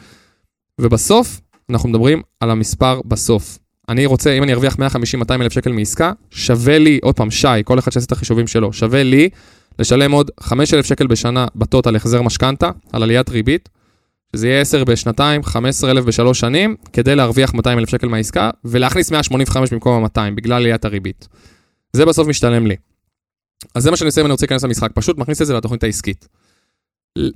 ובסוף 0.80 1.42
אנחנו 1.70 1.89
מדברים 1.89 2.22
על 2.39 2.52
המספר 2.52 3.02
בסוף. 3.06 3.60
אני 3.89 4.06
רוצה, 4.06 4.32
אם 4.34 4.44
אני 4.44 4.54
ארוויח 4.54 4.76
150-200 4.76 4.80
אלף 5.32 5.54
שקל 5.54 5.72
מעסקה, 5.72 6.12
שווה 6.32 6.78
לי, 6.80 7.00
עוד 7.02 7.15
פעם, 7.15 7.32
שי, 7.32 7.48
כל 7.65 7.80
אחד 7.80 7.92
שעשה 7.92 8.06
את 8.06 8.12
החישובים 8.12 8.48
שלו, 8.48 8.74
שווה 8.74 9.04
לי 9.04 9.30
לשלם 9.80 10.12
עוד 10.12 10.32
5,000 10.39 10.86
שקל 10.86 11.08
בשנה 11.08 11.48
בטוטל 11.56 11.96
החזר 11.96 12.22
משכנתה, 12.22 12.72
על 12.94 13.04
עליית 13.04 13.30
ריבית, 13.30 13.70
שזה 14.36 14.48
יהיה 14.48 14.62
10 14.62 14.84
בשנתיים, 14.84 15.44
15,000 15.44 16.06
בשלוש 16.06 16.39
שנים, 16.39 16.76
כדי 16.94 17.15
להרוויח 17.15 17.54
200,000 17.54 17.89
שקל 17.89 18.08
מהעסקה, 18.08 18.50
ולהכניס 18.65 19.12
185 19.12 19.74
במקום 19.74 20.04
ה-200, 20.04 20.36
בגלל 20.36 20.54
עליית 20.54 20.86
הריבית. 20.86 21.28
זה 21.94 22.06
בסוף 22.06 22.28
משתלם 22.28 22.68
לי. 22.68 22.76
אז 23.76 23.84
זה 23.84 23.92
מה 23.92 23.98
שאני 23.98 24.06
עושה 24.06 24.22
אם 24.22 24.26
אני 24.26 24.32
רוצה 24.32 24.46
להיכנס 24.46 24.63
למשחק, 24.63 24.92
פשוט 24.94 25.18
מכניס 25.18 25.42
את 25.42 25.48
זה 25.48 25.54
לתוכנית 25.54 25.84
העסקית. 25.84 26.28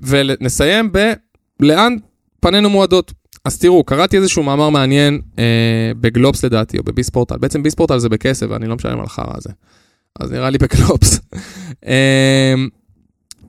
ונסיים 0.01 0.91
ב... 0.91 1.13
לאן 1.59 1.95
פנינו 2.39 2.69
מועדות. 2.69 3.13
אז 3.45 3.57
תראו, 3.57 3.83
קראתי 3.83 4.17
איזשהו 4.17 4.43
מאמר 4.43 4.69
מעניין 4.69 5.21
אה, 5.39 5.91
בגלובס 6.01 6.45
לדעתי, 6.45 6.77
או 6.77 6.83
בביספורטל. 6.83 7.37
בעצם 7.37 7.63
ביספורטל 7.63 7.97
זה 7.97 8.09
בכסף, 8.09 8.45
ואני 8.49 8.67
לא 8.67 8.75
משלם 8.75 8.99
על 8.99 9.05
החרא 9.05 9.33
הזה. 9.37 9.49
אז 10.19 10.31
נראה 10.31 10.49
לי 10.49 10.57
בגלובס. 10.57 11.19
אה, 11.87 12.55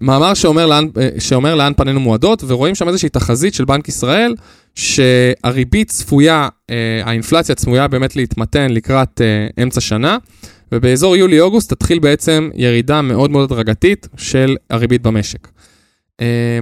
מאמר 0.00 0.35
שאומר 0.35 0.66
לאן, 0.66 0.88
אה, 1.00 1.09
שאומר 1.18 1.54
לאן 1.54 1.72
פנינו 1.76 2.00
מועדות, 2.00 2.44
ורואים 2.46 2.74
שם 2.74 2.88
איזושהי 2.88 3.09
תחזית 3.09 3.54
של 3.54 3.64
בנק 3.64 3.88
ישראל, 3.88 4.35
שהריבית 4.74 5.88
צפויה, 5.88 6.48
אה, 6.70 7.00
האינפלציה 7.04 7.54
צפויה 7.54 7.88
באמת 7.88 8.16
להתמתן 8.16 8.70
לקראת 8.70 9.20
אה, 9.20 9.62
אמצע 9.62 9.80
שנה, 9.80 10.18
ובאזור 10.72 11.16
יולי-אוגוסט 11.16 11.72
תתחיל 11.72 11.98
בעצם 11.98 12.50
ירידה 12.54 13.02
מאוד 13.02 13.30
מאוד 13.30 13.52
הדרגתית 13.52 14.09
של 14.16 14.57
הריבית 14.70 15.02
במשק. 15.02 15.48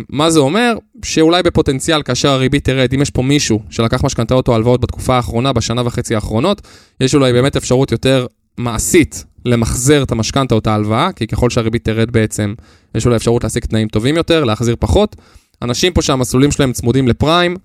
מה 0.09 0.31
זה 0.31 0.38
אומר? 0.38 0.75
שאולי 1.05 1.43
בפוטנציאל, 1.43 2.03
כאשר 2.03 2.29
הריבית 2.29 2.65
תרד, 2.65 2.95
אם 2.95 3.03
יש 3.03 3.11
פה 3.11 3.23
מישהו 3.23 3.62
שלקח 3.71 4.05
משכנתאות 4.05 4.49
או 4.49 4.55
הלוואות 4.55 4.81
בתקופה 4.81 5.17
האחרונה, 5.17 5.53
בשנה 5.53 5.83
וחצי 5.87 6.15
האחרונות, 6.15 6.62
יש 7.01 7.15
אולי 7.15 7.33
באמת 7.33 7.57
אפשרות 7.57 7.93
יותר 7.93 8.27
מעשית 8.59 9.25
למחזר 9.45 10.03
את 10.03 10.12
המשכנתה 10.12 10.55
או 10.55 10.59
את 10.59 10.67
ההלוואה, 10.67 11.12
כי 11.12 11.27
ככל 11.27 11.51
שהריבית 11.51 11.85
תרד 11.85 12.11
בעצם, 12.11 12.55
יש 12.95 13.07
אולי 13.07 13.17
אפשרות 13.17 13.45
להשיג 13.45 13.65
תנאים 13.65 13.88
טובים 13.88 14.17
יותר, 14.17 14.45
להחזיר 14.45 14.77
פחות. 14.79 15.17
אנשים 15.62 15.93
פה 15.93 16.03
שהמסלולים 16.03 16.51
שלהם 16.51 16.73
צמודים 16.73 17.09
לפריים, 17.09 17.57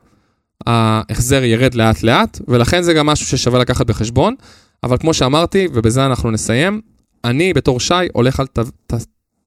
ההחזר 0.65 1.43
ירד 1.43 1.76
לאט 1.76 2.04
לאט, 2.04 2.39
ולכן 2.47 2.82
זה 2.82 2.93
גם 2.93 3.06
משהו 3.06 3.26
ששווה 3.26 3.60
לקחת 3.60 3.86
בחשבון. 3.86 4.36
אבל 4.84 4.97
כמו 4.97 5.13
שאמרתי, 5.13 5.67
ובזה 5.73 6.06
אנחנו 6.06 6.32
נסיים, 6.32 6.82
אני 7.23 7.54
בתור 7.54 7.80
שי 7.80 7.93
הולך 8.13 8.39
על, 8.39 8.45
אה, 8.58 8.97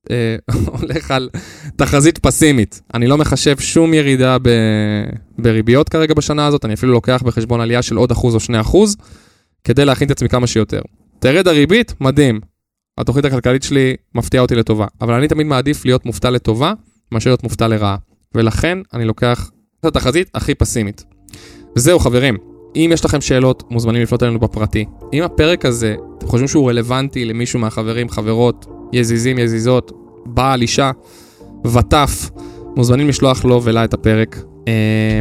הולך 0.80 1.10
על 1.10 1.28
תחזית 1.76 2.18
פסימית. 2.18 2.80
אני 2.94 3.06
לא 3.06 3.18
מחשב 3.18 3.58
שום 3.58 3.94
ירידה 3.94 4.38
ב, 4.42 4.48
בריביות 5.38 5.88
כרגע 5.88 6.14
בשנה 6.14 6.46
הזאת, 6.46 6.64
אני 6.64 6.74
אפילו 6.74 6.92
לוקח 6.92 7.22
בחשבון 7.22 7.60
עלייה 7.60 7.82
של 7.82 7.96
עוד 7.96 8.10
אחוז 8.10 8.34
או 8.34 8.40
שני 8.40 8.60
אחוז, 8.60 8.96
כדי 9.64 9.84
להכין 9.84 10.06
את 10.06 10.10
עצמי 10.10 10.28
כמה 10.28 10.46
שיותר. 10.46 10.80
תרד 11.18 11.48
הריבית, 11.48 11.94
מדהים. 12.00 12.40
התוכנית 12.98 13.24
הכלכלית 13.24 13.62
שלי 13.62 13.96
מפתיעה 14.14 14.42
אותי 14.42 14.54
לטובה, 14.54 14.86
אבל 15.00 15.14
אני 15.14 15.28
תמיד 15.28 15.46
מעדיף 15.46 15.84
להיות 15.84 16.06
מופתע 16.06 16.30
לטובה, 16.30 16.72
מאשר 17.12 17.30
להיות 17.30 17.42
מופתע 17.42 17.68
לרעה. 17.68 17.96
ולכן 18.34 18.78
אני 18.94 19.04
לוקח 19.04 19.50
את 19.80 19.84
התחזית 19.84 20.30
הכי 20.34 20.54
פסימית. 20.54 21.04
וזהו 21.76 21.98
חברים, 21.98 22.36
אם 22.76 22.90
יש 22.94 23.04
לכם 23.04 23.20
שאלות, 23.20 23.62
מוזמנים 23.70 24.02
לפנות 24.02 24.22
אלינו 24.22 24.38
בפרטי. 24.38 24.84
אם 25.12 25.22
הפרק 25.22 25.64
הזה, 25.64 25.94
אתם 26.18 26.26
חושבים 26.26 26.48
שהוא 26.48 26.70
רלוונטי 26.70 27.24
למישהו 27.24 27.58
מהחברים, 27.58 28.08
חברות, 28.08 28.66
יזיזים, 28.92 29.38
יזיזות, 29.38 29.92
בעל, 30.26 30.62
אישה, 30.62 30.90
וטף, 31.64 32.30
מוזמנים 32.76 33.08
לשלוח 33.08 33.44
לו 33.44 33.60
ולה 33.64 33.84
את 33.84 33.94
הפרק, 33.94 34.42
אה, 34.68 34.72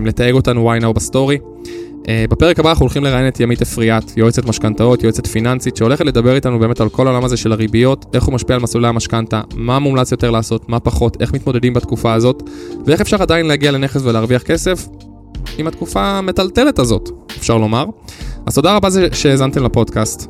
לתייג 0.05 0.35
אותנו 0.35 0.73
Why 0.73 0.83
Now 0.83 0.93
בסטורי. 0.93 1.37
אה, 1.99 2.11
בפרק 2.29 2.59
הבא 2.59 2.69
אנחנו 2.69 2.83
הולכים 2.83 3.03
לראיין 3.03 3.27
את 3.27 3.39
ימית 3.39 3.61
אפריאט, 3.61 4.17
יועצת 4.17 4.45
משכנתאות, 4.45 5.03
יועצת 5.03 5.27
פיננסית, 5.27 5.75
שהולכת 5.75 6.05
לדבר 6.05 6.35
איתנו 6.35 6.59
באמת 6.59 6.81
על 6.81 6.89
כל 6.89 7.07
העולם 7.07 7.25
הזה 7.25 7.37
של 7.37 7.51
הריביות, 7.51 8.05
איך 8.13 8.23
הוא 8.23 8.33
משפיע 8.33 8.55
על 8.55 8.61
מסלולי 8.61 8.87
המשכנתה, 8.87 9.41
מה 9.55 9.79
מומלץ 9.79 10.11
יותר 10.11 10.31
לעשות, 10.31 10.69
מה 10.69 10.79
פחות, 10.79 11.21
איך 11.21 11.33
מתמודדים 11.33 11.73
בתקופה 11.73 12.13
הזאת, 12.13 12.43
ואיך 12.85 13.01
אפשר 13.01 13.21
עדיין 13.21 13.45
להגיע 13.45 13.71
לנכס 13.71 14.01
ולהרוויח 14.03 14.41
כסף 14.41 14.87
עם 15.57 15.67
התקופה 15.67 16.01
המטלטלת 16.01 16.79
הזאת, 16.79 17.09
אפשר 17.37 17.57
לומר. 17.57 17.85
אז 18.45 18.55
תודה 18.55 18.75
רבה 18.75 18.89
שהאזנתם 19.13 19.63
לפודקאסט, 19.63 20.27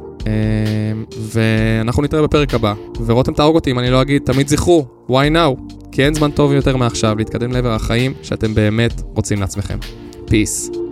ואנחנו 1.31 2.03
נתראה 2.03 2.23
בפרק 2.23 2.53
הבא. 2.53 2.73
ורותם 3.05 3.33
תהרוג 3.33 3.55
אותי 3.55 3.71
אם 3.71 3.79
אני 3.79 3.89
לא 3.89 4.01
אגיד, 4.01 4.21
תמיד 4.25 4.47
זכרו, 4.47 4.85
why 5.09 5.33
now? 5.33 5.75
כי 5.91 6.05
אין 6.05 6.13
זמן 6.13 6.31
טוב 6.31 6.53
יותר 6.53 6.77
מעכשיו 6.77 7.17
להתקדם 7.17 7.51
לעבר 7.51 7.71
החיים 7.71 8.13
שאתם 8.21 8.53
באמת 8.53 9.01
רוצים 9.15 9.39
לעצמכם. 9.39 9.77
Peace. 10.27 10.88